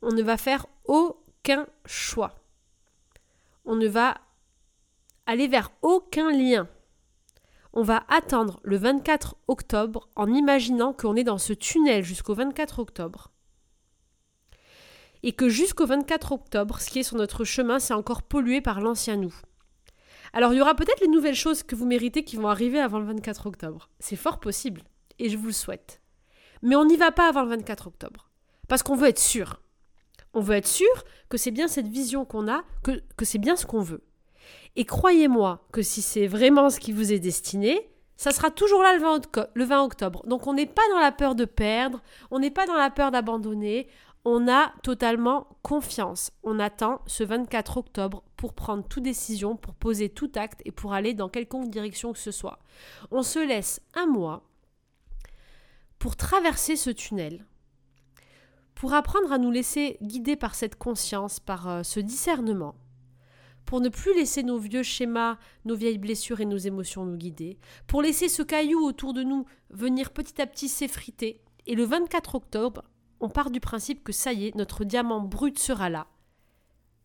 On 0.03 0.13
ne 0.13 0.23
va 0.23 0.37
faire 0.37 0.67
aucun 0.85 1.67
choix. 1.85 2.35
On 3.65 3.77
ne 3.77 3.89
va 3.89 4.19
aller 5.27 5.49
vers 5.49 5.71
aucun 5.83 6.31
lien. 6.31 6.69
On 7.73 7.83
va 7.83 8.05
attendre 8.09 8.61
le 8.63 8.77
24 8.77 9.37
octobre 9.49 10.09
en 10.17 10.33
imaginant 10.33 10.93
qu'on 10.93 11.17
est 11.17 11.25
dans 11.25 11.39
ce 11.39 11.53
tunnel 11.53 12.05
jusqu'au 12.05 12.35
24 12.35 12.79
octobre 12.79 13.31
et 15.27 15.33
que 15.33 15.49
jusqu'au 15.49 15.87
24 15.87 16.31
octobre, 16.31 16.79
ce 16.79 16.89
qui 16.89 17.01
est 17.01 17.03
sur 17.03 17.17
notre 17.17 17.43
chemin, 17.43 17.81
c'est 17.81 17.93
encore 17.93 18.23
pollué 18.23 18.61
par 18.61 18.81
l'ancien 18.81 19.17
nous. 19.17 19.35
Alors 20.33 20.55
il 20.55 20.59
y 20.59 20.61
aura 20.61 20.77
peut-être 20.77 21.01
les 21.01 21.09
nouvelles 21.09 21.35
choses 21.35 21.65
que 21.65 21.75
vous 21.75 21.85
méritez 21.85 22.23
qui 22.23 22.37
vont 22.37 22.47
arriver 22.47 22.79
avant 22.79 23.01
le 23.01 23.07
24 23.07 23.49
octobre. 23.49 23.89
C'est 23.99 24.15
fort 24.15 24.39
possible, 24.39 24.83
et 25.19 25.29
je 25.29 25.37
vous 25.37 25.47
le 25.47 25.53
souhaite. 25.53 26.01
Mais 26.63 26.77
on 26.77 26.85
n'y 26.85 26.97
va 26.97 27.11
pas 27.11 27.29
avant 27.29 27.43
le 27.43 27.49
24 27.49 27.89
octobre, 27.89 28.31
parce 28.69 28.85
qu'on 28.85 28.95
veut 28.95 29.09
être 29.09 29.19
sûr. 29.19 29.61
On 30.33 30.41
veut 30.41 30.55
être 30.55 30.69
sûr 30.69 30.87
que 31.29 31.39
c'est 31.39 31.51
bien 31.51 31.67
cette 31.67 31.89
vision 31.89 32.25
qu'on 32.25 32.47
a, 32.47 32.63
que, 32.85 33.25
c'est 33.25 33.39
bien 33.39 33.57
ce 33.57 33.67
qu'on 33.67 33.83
veut. 33.83 34.05
Et 34.77 34.85
croyez-moi 34.85 35.67
que 35.73 35.83
si 35.83 36.03
c'est 36.03 36.29
vraiment 36.29 36.71
ce 36.71 36.79
qui 36.79 36.93
vous 36.93 37.13
est 37.13 37.19
destiné, 37.19 37.91
ça 38.17 38.31
sera 38.31 38.51
toujours 38.51 38.83
là 38.83 38.95
le 38.95 39.65
20, 39.65 39.83
octobre. 39.83 40.23
Donc 40.29 40.47
on 40.47 40.55
n'est 40.55 40.67
pas 40.67 40.89
dans 40.93 41.01
la 41.01 41.11
peur 41.11 41.35
de 41.35 41.47
perdre, 41.47 42.01
on 42.31 42.39
n'est 42.39 42.53
pas 42.53 42.67
dans 42.67 42.77
la 42.77 42.91
peur 42.91 43.11
d'abandonner, 43.11 43.89
on 44.29 44.49
a 44.49 44.73
totalement 44.83 45.47
confiance. 45.63 46.33
On 46.43 46.59
attend 46.59 47.01
ce 47.07 47.23
24 47.23 47.77
octobre 47.77 48.25
pour 48.37 48.55
prendre 48.55 48.83
toute 48.87 49.05
décision, 49.05 49.57
pour 49.57 49.77
poser 49.77 50.09
tout 50.09 50.33
acte 50.35 50.63
et 50.65 50.73
pour 50.73 50.95
aller 50.95 51.15
dans 51.15 51.29
quelconque 51.29 51.71
direction 51.71 52.13
que 52.13 52.19
ce 52.19 52.33
soit. 52.33 52.59
On 53.13 53.23
se 53.23 53.39
laisse 53.39 53.81
un 53.95 54.07
mois 54.07 54.43
pour 56.01 56.17
traverser 56.17 56.75
ce 56.75 56.91
tunnel, 56.91 57.47
pour 58.75 58.95
apprendre 58.95 59.31
à 59.31 59.39
nous 59.39 59.53
laisser 59.53 59.97
guider 60.03 60.35
par 60.35 60.57
cette 60.57 60.75
conscience, 60.75 61.39
par 61.39 61.69
euh, 61.69 61.83
ce 61.85 62.01
discernement, 62.01 62.75
pour 63.65 63.81
ne 63.81 63.89
plus 63.89 64.13
laisser 64.13 64.43
nos 64.43 64.59
vieux 64.59 64.83
schémas, 64.83 65.39
nos 65.65 65.77
vieilles 65.77 65.99
blessures 65.99 66.41
et 66.41 66.47
nos 66.47 66.57
émotions 66.57 67.07
nous 67.07 67.17
guider, 67.17 67.61
pour 67.87 68.03
laisser 68.03 68.29
ce 68.29 68.43
caillou 68.43 68.81
autour 68.81 69.13
de 69.13 69.23
nous 69.23 69.45
venir 69.71 70.11
petit 70.11 70.43
à 70.43 70.49
petit 70.49 70.69
s'effriter. 70.69 71.41
Et 71.67 71.77
le 71.77 71.85
24 71.85 72.35
octobre, 72.35 72.83
on 73.21 73.29
part 73.29 73.51
du 73.51 73.61
principe 73.61 74.05
que 74.05 74.13
ça 74.13 74.33
y 74.33 74.47
est, 74.47 74.55
notre 74.55 74.85
diamant 74.85 75.21
brut 75.21 75.59
sera 75.59 75.91
là 75.91 76.07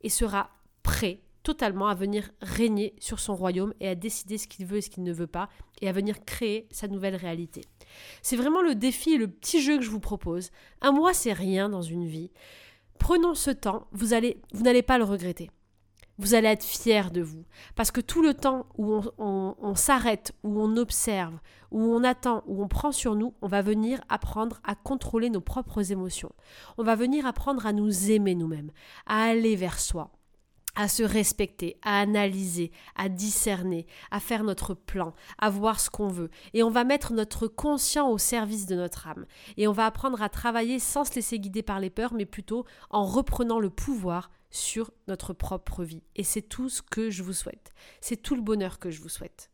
et 0.01 0.09
sera 0.09 0.49
prêt 0.83 1.21
totalement 1.43 1.87
à 1.87 1.95
venir 1.95 2.29
régner 2.41 2.93
sur 2.99 3.19
son 3.19 3.35
royaume 3.35 3.73
et 3.79 3.87
à 3.87 3.95
décider 3.95 4.37
ce 4.37 4.47
qu'il 4.47 4.65
veut 4.65 4.77
et 4.77 4.81
ce 4.81 4.89
qu'il 4.89 5.03
ne 5.03 5.13
veut 5.13 5.27
pas 5.27 5.49
et 5.81 5.89
à 5.89 5.91
venir 5.91 6.23
créer 6.23 6.67
sa 6.71 6.87
nouvelle 6.87 7.15
réalité. 7.15 7.61
C'est 8.21 8.35
vraiment 8.35 8.61
le 8.61 8.75
défi 8.75 9.13
et 9.13 9.17
le 9.17 9.27
petit 9.27 9.61
jeu 9.61 9.77
que 9.77 9.83
je 9.83 9.89
vous 9.89 9.99
propose. 9.99 10.51
Un 10.81 10.91
mois, 10.91 11.13
c'est 11.13 11.33
rien 11.33 11.69
dans 11.69 11.81
une 11.81 12.05
vie. 12.05 12.31
Prenons 12.99 13.33
ce 13.33 13.49
temps, 13.49 13.87
vous 13.91 14.13
allez, 14.13 14.39
vous 14.53 14.63
n'allez 14.63 14.83
pas 14.83 14.97
le 14.99 15.03
regretter 15.03 15.49
vous 16.21 16.35
allez 16.35 16.47
être 16.47 16.63
fier 16.63 17.09
de 17.09 17.21
vous. 17.21 17.43
Parce 17.75 17.89
que 17.89 17.99
tout 17.99 18.21
le 18.21 18.35
temps 18.35 18.67
où 18.77 19.01
on, 19.17 19.75
s'arrête, 19.75 20.33
où 20.43 20.61
on 20.61 20.77
observe, 20.77 21.33
où 21.71 21.81
on 21.81 22.03
attend, 22.03 22.43
où 22.45 22.63
on 22.63 22.67
prend 22.67 22.91
sur 22.91 23.15
nous, 23.15 23.33
on 23.41 23.47
va 23.47 23.63
venir 23.63 24.01
apprendre 24.07 24.61
à 24.63 24.75
contrôler 24.75 25.31
nos 25.31 25.41
propres 25.41 25.91
émotions. 25.91 26.31
On 26.77 26.83
va 26.83 26.95
venir 26.95 27.25
apprendre 27.25 27.65
à 27.65 27.73
nous 27.73 28.11
aimer 28.11 28.35
nous-mêmes, 28.35 28.71
à 29.07 29.23
aller 29.23 29.55
vers 29.55 29.79
soi 29.79 30.11
à 30.75 30.87
se 30.87 31.03
respecter, 31.03 31.77
à 31.81 31.99
analyser, 31.99 32.71
à 32.95 33.09
discerner, 33.09 33.87
à 34.09 34.19
faire 34.19 34.43
notre 34.43 34.73
plan, 34.73 35.13
à 35.37 35.49
voir 35.49 35.79
ce 35.79 35.89
qu'on 35.89 36.07
veut. 36.07 36.29
Et 36.53 36.63
on 36.63 36.69
va 36.69 36.83
mettre 36.83 37.13
notre 37.13 37.47
conscient 37.47 38.09
au 38.09 38.17
service 38.17 38.65
de 38.65 38.75
notre 38.75 39.07
âme. 39.07 39.25
Et 39.57 39.67
on 39.67 39.73
va 39.73 39.85
apprendre 39.85 40.21
à 40.21 40.29
travailler 40.29 40.79
sans 40.79 41.05
se 41.05 41.15
laisser 41.15 41.39
guider 41.39 41.63
par 41.63 41.79
les 41.79 41.89
peurs, 41.89 42.13
mais 42.13 42.25
plutôt 42.25 42.65
en 42.89 43.05
reprenant 43.05 43.59
le 43.59 43.69
pouvoir 43.69 44.31
sur 44.49 44.91
notre 45.07 45.33
propre 45.33 45.83
vie. 45.83 46.03
Et 46.15 46.23
c'est 46.23 46.41
tout 46.41 46.69
ce 46.69 46.81
que 46.81 47.09
je 47.09 47.23
vous 47.23 47.33
souhaite. 47.33 47.71
C'est 48.01 48.21
tout 48.21 48.35
le 48.35 48.41
bonheur 48.41 48.79
que 48.79 48.91
je 48.91 49.01
vous 49.01 49.09
souhaite. 49.09 49.49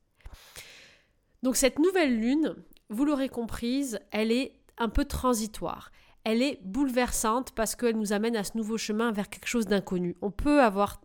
Donc 1.43 1.55
cette 1.55 1.79
nouvelle 1.79 2.19
lune, 2.19 2.55
vous 2.89 3.05
l'aurez 3.05 3.29
comprise, 3.29 3.99
elle 4.11 4.31
est 4.31 4.53
un 4.77 4.89
peu 4.89 5.05
transitoire. 5.05 5.91
Elle 6.23 6.41
est 6.41 6.59
bouleversante 6.63 7.51
parce 7.51 7.75
qu'elle 7.75 7.95
nous 7.95 8.11
amène 8.11 8.35
à 8.35 8.43
ce 8.43 8.57
nouveau 8.57 8.77
chemin 8.77 9.11
vers 9.11 9.29
quelque 9.29 9.47
chose 9.47 9.65
d'inconnu. 9.65 10.15
On 10.21 10.31
peut 10.31 10.61
avoir 10.61 10.99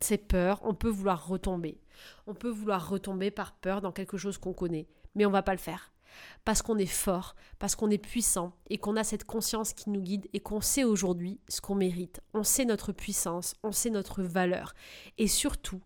ses 0.00 0.18
peurs, 0.18 0.60
on 0.64 0.74
peut 0.74 0.88
vouloir 0.88 1.26
retomber. 1.26 1.80
On 2.26 2.34
peut 2.34 2.50
vouloir 2.50 2.88
retomber 2.88 3.30
par 3.30 3.52
peur 3.52 3.80
dans 3.80 3.92
quelque 3.92 4.16
chose 4.16 4.38
qu'on 4.38 4.52
connaît, 4.52 4.88
mais 5.14 5.26
on 5.26 5.30
va 5.30 5.42
pas 5.42 5.52
le 5.52 5.58
faire 5.58 5.92
parce 6.44 6.62
qu'on 6.62 6.78
est 6.78 6.86
fort, 6.86 7.34
parce 7.58 7.74
qu'on 7.74 7.90
est 7.90 7.98
puissant 7.98 8.52
et 8.70 8.78
qu'on 8.78 8.96
a 8.96 9.04
cette 9.04 9.24
conscience 9.24 9.72
qui 9.72 9.90
nous 9.90 10.00
guide 10.00 10.28
et 10.32 10.40
qu'on 10.40 10.60
sait 10.60 10.84
aujourd'hui 10.84 11.40
ce 11.48 11.60
qu'on 11.60 11.74
mérite. 11.74 12.20
On 12.34 12.42
sait 12.42 12.64
notre 12.64 12.92
puissance, 12.92 13.54
on 13.62 13.72
sait 13.72 13.90
notre 13.90 14.22
valeur 14.22 14.74
et 15.18 15.28
surtout, 15.28 15.80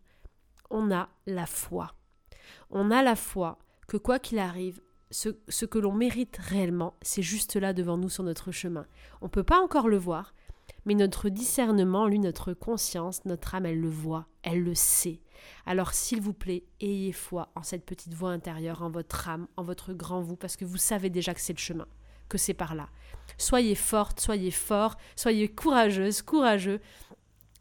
on 0.70 0.92
a 0.92 1.08
la 1.26 1.46
foi. 1.46 1.94
On 2.70 2.90
a 2.90 3.02
la 3.02 3.16
foi 3.16 3.58
que 3.88 3.96
quoi 3.96 4.18
qu'il 4.18 4.38
arrive, 4.38 4.80
ce, 5.10 5.30
ce, 5.48 5.66
que 5.66 5.78
l'on 5.78 5.92
mérite 5.92 6.36
réellement, 6.36 6.94
c'est 7.02 7.22
juste 7.22 7.56
là 7.56 7.72
devant 7.72 7.96
nous 7.96 8.08
sur 8.08 8.22
notre 8.22 8.52
chemin. 8.52 8.86
On 9.20 9.24
ne 9.24 9.30
peut 9.30 9.42
pas 9.42 9.60
encore 9.60 9.88
le 9.88 9.96
voir, 9.96 10.34
mais 10.84 10.94
notre 10.94 11.28
discernement, 11.28 12.06
lui, 12.06 12.18
notre 12.18 12.52
conscience, 12.52 13.24
notre 13.24 13.54
âme, 13.54 13.66
elle 13.66 13.80
le 13.80 13.88
voit, 13.88 14.26
elle 14.42 14.62
le 14.62 14.74
sait. 14.74 15.20
Alors 15.66 15.94
s'il 15.94 16.20
vous 16.20 16.32
plaît, 16.32 16.64
ayez 16.80 17.12
foi 17.12 17.50
en 17.54 17.62
cette 17.62 17.84
petite 17.84 18.14
voix 18.14 18.30
intérieure, 18.30 18.82
en 18.82 18.90
votre 18.90 19.28
âme, 19.28 19.46
en 19.56 19.62
votre 19.62 19.92
grand 19.92 20.20
vous, 20.20 20.36
parce 20.36 20.56
que 20.56 20.64
vous 20.64 20.76
savez 20.76 21.10
déjà 21.10 21.34
que 21.34 21.40
c'est 21.40 21.52
le 21.52 21.58
chemin, 21.58 21.86
que 22.28 22.38
c'est 22.38 22.54
par 22.54 22.74
là. 22.74 22.88
Soyez 23.38 23.74
forte, 23.74 24.20
soyez 24.20 24.50
fort, 24.50 24.96
soyez 25.16 25.48
courageuse, 25.48 26.22
courageux, 26.22 26.80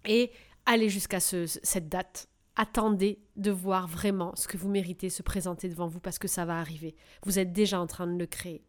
et 0.06 0.32
allez 0.66 0.90
jusqu'à 0.90 1.20
cette 1.20 1.90
date. 1.90 2.28
Attendez 2.56 3.22
de 3.38 3.52
voir 3.52 3.88
vraiment 3.88 4.36
ce 4.36 4.48
que 4.48 4.58
vous 4.58 4.68
méritez 4.68 5.10
se 5.10 5.24
présenter 5.24 5.70
devant 5.70 5.88
vous 5.88 6.02
parce 6.02 6.20
que 6.20 6.28
ça 6.28 6.44
va 6.44 6.60
arriver. 6.60 6.96
Vous 7.26 7.40
êtes 7.40 7.54
déjà 7.54 7.80
en 7.80 7.88
train 7.88 8.06
de 8.06 8.20
le 8.20 8.26
créer. 8.26 8.66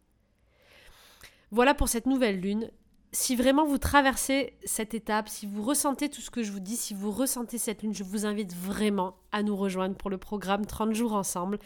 Voilà 1.51 1.73
pour 1.73 1.89
cette 1.89 2.05
nouvelle 2.05 2.39
lune 2.39 2.71
si 3.13 3.35
vraiment 3.35 3.65
vous 3.65 3.77
traversez 3.77 4.53
cette 4.63 4.93
étape, 4.93 5.27
si 5.27 5.45
vous 5.45 5.63
ressentez 5.63 6.07
tout 6.07 6.21
ce 6.21 6.31
que 6.31 6.43
je 6.43 6.51
vous 6.51 6.61
dis, 6.61 6.77
si 6.77 6.93
vous 6.93 7.11
ressentez 7.11 7.57
cette 7.57 7.83
lune, 7.83 7.93
je 7.93 8.05
vous 8.05 8.25
invite 8.25 8.55
vraiment 8.55 9.17
à 9.33 9.43
nous 9.43 9.55
rejoindre 9.55 9.95
pour 9.95 10.09
le 10.09 10.17
programme 10.17 10.65
30 10.65 10.93
jours 10.93 11.13
ensemble. 11.13 11.59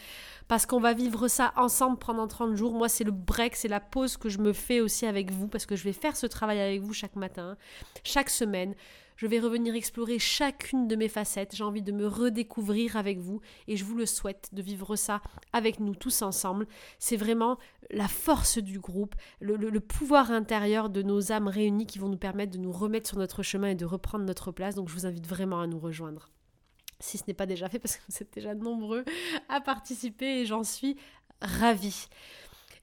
Parce 0.48 0.66
qu'on 0.66 0.80
va 0.80 0.94
vivre 0.94 1.28
ça 1.28 1.54
ensemble 1.56 2.00
pendant 2.00 2.28
30 2.28 2.56
jours. 2.56 2.74
Moi, 2.74 2.90
c'est 2.90 3.04
le 3.04 3.12
break, 3.12 3.56
c'est 3.56 3.68
la 3.68 3.80
pause 3.80 4.18
que 4.18 4.28
je 4.28 4.40
me 4.40 4.54
fais 4.54 4.80
aussi 4.80 5.06
avec 5.06 5.32
vous 5.32 5.48
parce 5.48 5.68
que 5.68 5.76
je 5.76 5.84
vais 5.84 5.94
faire 5.94 6.18
ce 6.18 6.26
travail 6.26 6.60
avec 6.60 6.82
vous 6.82 6.94
chaque 6.94 7.16
matin, 7.16 7.58
chaque 8.04 8.32
semaine. 8.32 8.74
Je 9.16 9.28
vais 9.28 9.40
revenir 9.40 9.76
explorer 9.76 10.20
chacune 10.20 10.88
de 10.88 10.96
mes 10.96 11.08
facettes. 11.08 11.56
J'ai 11.56 11.64
envie 11.64 11.82
de 11.82 11.92
me 11.92 12.08
redécouvrir 12.08 12.98
avec 12.98 13.20
vous 13.20 13.42
et 13.68 13.78
je 13.78 13.86
vous 13.86 13.96
le 13.96 14.06
souhaite 14.06 14.50
de 14.52 14.62
vivre 14.62 14.96
ça 14.96 15.22
avec 15.54 15.80
nous 15.80 15.96
tous 15.96 16.22
ensemble. 16.22 16.68
C'est 17.00 17.18
vraiment 17.18 17.58
la 17.92 18.08
force 18.08 18.58
du 18.58 18.80
groupe, 18.80 19.16
le, 19.40 19.80
pouvoir 19.80 20.32
intérieur 20.32 20.90
de 20.90 21.02
nos 21.02 21.32
âmes 21.32 21.48
réunies 21.48 21.88
qui 21.88 22.00
vont 22.00 22.10
nous 22.10 22.18
permettre 22.18 22.52
de 22.52 22.58
nous 22.58 22.72
remettre 22.72 23.08
sur 23.08 23.18
notre 23.18 23.44
chemin 23.44 23.70
et 23.70 23.76
de 23.76 23.86
reprendre 23.86 24.26
notre 24.26 24.52
place. 24.52 24.76
Donc 24.76 24.90
je 24.90 24.94
vous 24.94 25.06
invite 25.06 25.28
vraiment 25.28 25.62
à 25.62 25.68
nous 25.68 25.80
rejoindre 25.80 26.30
si 27.02 27.18
ce 27.18 27.24
n'est 27.28 27.34
pas 27.34 27.46
déjà 27.46 27.68
fait 27.68 27.80
parce 27.80 27.98
que 27.98 28.02
vous 28.10 28.18
êtes 28.22 28.34
déjà 28.34 28.56
nombreux 28.56 29.04
à 29.50 29.60
participer 29.60 30.42
et 30.42 30.46
j'en 30.46 30.64
suis 30.64 30.98
ravie. 31.42 32.08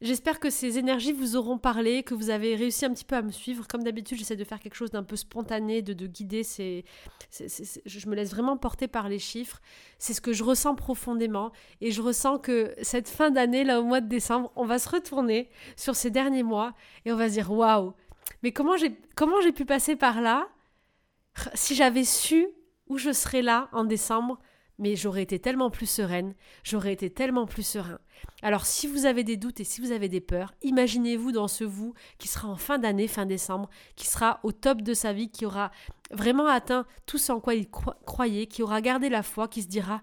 J'espère 0.03 0.41
que 0.41 0.51
ces 0.51 0.79
énergies 0.79 1.13
vous 1.13 1.37
auront 1.37 1.59
parlé, 1.59 2.03
que 2.03 2.13
vous 2.13 2.31
avez 2.31 2.57
réussi 2.57 2.85
un 2.85 2.93
petit 2.93 3.05
peu 3.05 3.15
à 3.15 3.23
me 3.23 3.31
suivre. 3.31 3.69
Comme 3.69 3.85
d'habitude, 3.85 4.19
j'essaie 4.19 4.35
de 4.35 4.43
faire 4.43 4.59
quelque 4.59 4.75
chose 4.75 4.91
d'un 4.91 5.05
peu 5.05 5.15
spontané, 5.15 5.81
de, 5.81 5.93
de 5.93 6.09
guider. 6.09 6.43
C'est, 6.43 6.85
je 7.31 8.09
me 8.09 8.17
laisse 8.17 8.33
vraiment 8.33 8.57
porter 8.57 8.89
par 8.89 9.09
les 9.09 9.21
chiffres. 9.21 9.61
C'est 9.99 10.13
ce 10.13 10.21
que 10.21 10.33
je 10.33 10.43
ressens 10.43 10.75
profondément. 10.75 11.53
Et 11.81 11.93
je 11.93 12.03
ressens 12.03 12.39
que 12.39 12.75
cette 12.83 13.09
fin 13.09 13.31
d'année, 13.31 13.63
là, 13.63 13.81
au 13.81 13.85
mois 13.85 14.01
de 14.01 14.09
décembre, 14.09 14.51
on 14.57 14.65
va 14.65 14.81
se 14.81 14.89
retourner 14.89 15.49
sur 15.77 15.95
ces 15.95 16.11
derniers 16.11 16.43
mois 16.43 16.75
et 17.05 17.13
on 17.13 17.17
va 17.17 17.29
se 17.29 17.35
dire 17.35 17.53
waouh, 17.53 17.95
mais 18.43 18.51
comment 18.51 18.77
j'ai, 18.77 18.99
comment 19.15 19.41
j'ai 19.41 19.53
pu 19.53 19.65
passer 19.65 19.95
par 19.95 20.21
là? 20.21 20.49
Si 21.55 21.77
j'avais 21.77 22.05
su 22.05 22.49
où 22.89 22.99
je 22.99 23.13
serais 23.13 23.43
là 23.43 23.69
en 23.73 23.85
décembre, 23.85 24.41
mais 24.79 24.97
j'aurais 24.97 25.23
été 25.23 25.39
tellement 25.39 25.71
plus 25.71 25.87
sereine, 25.87 26.35
j'aurais 26.65 26.93
été 26.93 27.11
tellement 27.11 27.47
plus 27.47 27.63
serein. 27.63 27.99
Alors 28.43 28.67
si 28.67 28.87
vous 28.87 29.07
avez 29.07 29.25
des 29.25 29.37
doutes 29.37 29.61
et 29.61 29.65
si 29.65 29.81
vous 29.81 29.93
avez 29.93 30.09
des 30.09 30.21
peurs, 30.21 30.55
imaginez-vous 30.63 31.33
dans 31.33 31.49
ce 31.49 31.65
vous 31.65 31.95
qui 32.19 32.29
sera 32.29 32.49
en 32.49 32.57
fin 32.57 32.79
d'année, 32.79 33.09
fin 33.09 33.27
décembre, 33.27 33.69
qui 33.97 34.07
sera 34.07 34.41
au 34.43 34.53
top 34.53 34.83
de 34.83 34.95
sa 34.95 35.13
vie, 35.13 35.31
qui 35.31 35.47
aura 35.47 35.71
vraiment 36.11 36.47
atteint 36.47 36.87
tout 37.07 37.19
ce 37.19 37.33
en 37.33 37.41
quoi 37.41 37.55
il 37.55 37.69
croyait, 37.69 38.47
qui 38.47 38.63
aura 38.63 38.81
gardé 38.81 39.09
la 39.09 39.23
foi, 39.23 39.49
qui 39.49 39.63
se 39.63 39.69
dira 39.69 40.03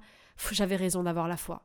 j'avais 0.51 0.75
raison 0.75 1.03
d'avoir 1.03 1.27
la 1.27 1.38
foi. 1.38 1.63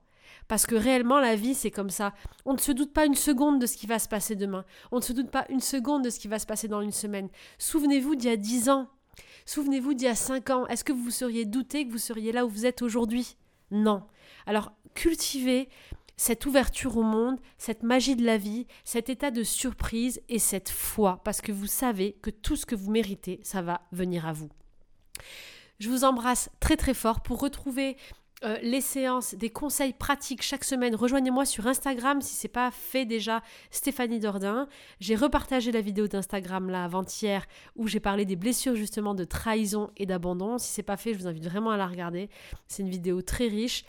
Parce 0.49 0.67
que 0.67 0.75
réellement, 0.75 1.21
la 1.21 1.37
vie, 1.37 1.55
c'est 1.55 1.71
comme 1.71 1.91
ça. 1.91 2.13
On 2.45 2.53
ne 2.53 2.59
se 2.59 2.73
doute 2.73 2.93
pas 2.93 3.07
une 3.07 3.15
seconde 3.15 3.61
de 3.61 3.67
ce 3.67 3.77
qui 3.77 3.87
va 3.87 3.99
se 3.99 4.09
passer 4.09 4.37
demain. 4.37 4.65
On 4.93 4.97
ne 4.97 5.03
se 5.03 5.13
doute 5.13 5.31
pas 5.31 5.47
une 5.49 5.61
seconde 5.61 6.05
de 6.05 6.11
ce 6.11 6.19
qui 6.19 6.29
va 6.29 6.39
se 6.39 6.47
passer 6.47 6.69
dans 6.69 6.81
une 6.81 6.93
semaine. 6.93 7.29
Souvenez-vous 7.59 8.15
d'il 8.17 8.29
y 8.29 8.33
a 8.33 8.37
dix 8.37 8.69
ans. 8.69 8.89
Souvenez-vous 9.47 9.95
d'il 9.95 10.07
y 10.07 10.11
a 10.11 10.15
cinq 10.15 10.51
ans, 10.51 10.67
est-ce 10.69 10.85
que 10.85 10.93
vous 10.93 11.11
seriez 11.11 11.45
douté 11.45 11.87
que 11.87 11.93
vous 11.93 11.99
seriez 11.99 12.33
là 12.33 12.47
où 12.47 12.49
vous 12.49 12.67
êtes 12.67 12.83
aujourd'hui? 12.83 13.37
Non. 13.71 14.03
Alors 14.47 14.73
cultivez 14.95 15.69
cette 16.17 16.47
ouverture 16.47 16.97
au 16.97 17.03
monde, 17.03 17.41
cette 17.59 17.83
magie 17.83 18.17
de 18.17 18.25
la 18.25 18.39
vie, 18.39 18.67
cet 18.85 19.09
état 19.09 19.31
de 19.31 19.43
surprise 19.43 20.21
et 20.29 20.39
cette 20.39 20.71
foi, 20.71 21.21
parce 21.25 21.41
que 21.41 21.53
vous 21.53 21.67
savez 21.67 22.13
que 22.23 22.31
tout 22.31 22.57
ce 22.57 22.67
que 22.67 22.77
vous 22.77 22.91
méritez, 22.91 23.41
ça 23.43 23.63
va 23.63 23.83
venir 23.93 24.27
à 24.27 24.33
vous. 24.33 24.49
Je 25.81 25.91
vous 25.91 26.05
embrasse 26.05 26.51
très 26.61 26.77
très 26.77 26.95
fort 26.95 27.21
pour 27.21 27.41
retrouver 27.41 27.97
euh, 28.45 28.59
les 28.63 28.81
séances, 28.81 29.35
des 29.35 29.49
conseils 29.49 29.95
pratiques 29.95 30.43
chaque 30.43 30.65
semaine, 30.65 30.95
rejoignez-moi 30.95 31.47
sur 31.47 31.67
Instagram 31.67 32.21
si 32.21 32.35
c'est 32.35 32.49
pas 32.49 32.71
fait 32.71 33.07
déjà, 33.07 33.43
Stéphanie 33.71 34.21
Dordain. 34.21 34.69
J'ai 35.01 35.17
repartagé 35.17 35.73
la 35.73 35.81
vidéo 35.81 36.09
d'Instagram 36.09 36.69
là 36.69 36.85
avant-hier 36.85 37.47
où 37.75 37.89
j'ai 37.89 38.01
parlé 38.01 38.27
des 38.27 38.37
blessures 38.37 38.77
justement 38.77 39.15
de 39.15 39.25
trahison 39.25 39.91
et 39.97 40.05
d'abandon. 40.05 40.59
Si 40.59 40.73
c'est 40.73 40.83
pas 40.83 40.99
fait, 40.99 41.15
je 41.15 41.19
vous 41.21 41.27
invite 41.27 41.45
vraiment 41.45 41.71
à 41.71 41.79
la 41.79 41.87
regarder. 41.87 42.29
C'est 42.69 42.83
une 42.83 42.91
vidéo 42.91 43.23
très 43.23 43.49
riche. 43.49 43.85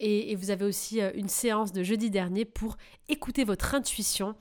Et, 0.00 0.36
vous 0.36 0.50
avez 0.50 0.64
aussi 0.64 1.00
une 1.00 1.28
séance 1.28 1.72
de 1.72 1.82
jeudi 1.82 2.08
dernier 2.08 2.44
pour 2.44 2.76
écouter 3.08 3.42
votre 3.42 3.74
intuition 3.74 4.36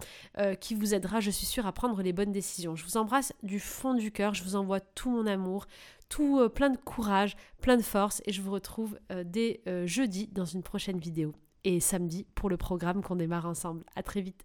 qui 0.62 0.76
vous 0.76 0.94
aidera, 0.94 1.20
je 1.20 1.32
suis 1.32 1.48
sûre, 1.48 1.66
à 1.66 1.72
prendre 1.72 2.00
les 2.04 2.14
bonnes 2.14 2.32
décisions. 2.32 2.76
Je 2.76 2.86
vous 2.86 2.96
embrasse 2.96 3.34
du 3.42 3.60
fond 3.60 3.96
du 3.96 4.12
cœur, 4.12 4.36
je 4.36 4.44
vous 4.44 4.56
envoie 4.56 4.80
tout 4.80 5.10
mon 5.10 5.26
amour, 5.26 5.66
tout 6.10 6.48
plein 6.50 6.70
de 6.70 6.78
courage, 6.78 7.36
plein 7.62 7.78
de 7.78 7.82
force 7.82 8.22
et 8.26 8.32
je 8.32 8.42
vous 8.42 8.52
retrouve 8.52 9.00
dès 9.26 9.62
jeudi 9.86 10.28
dans 10.28 10.46
une 10.46 10.64
prochaine 10.64 11.00
vidéo 11.00 11.34
et 11.64 11.80
samedi 11.80 12.26
pour 12.36 12.50
le 12.50 12.58
programme 12.58 13.02
qu'on 13.04 13.16
démarre 13.16 13.46
ensemble. 13.46 13.84
À 13.96 14.04
très 14.04 14.22
vite. 14.22 14.36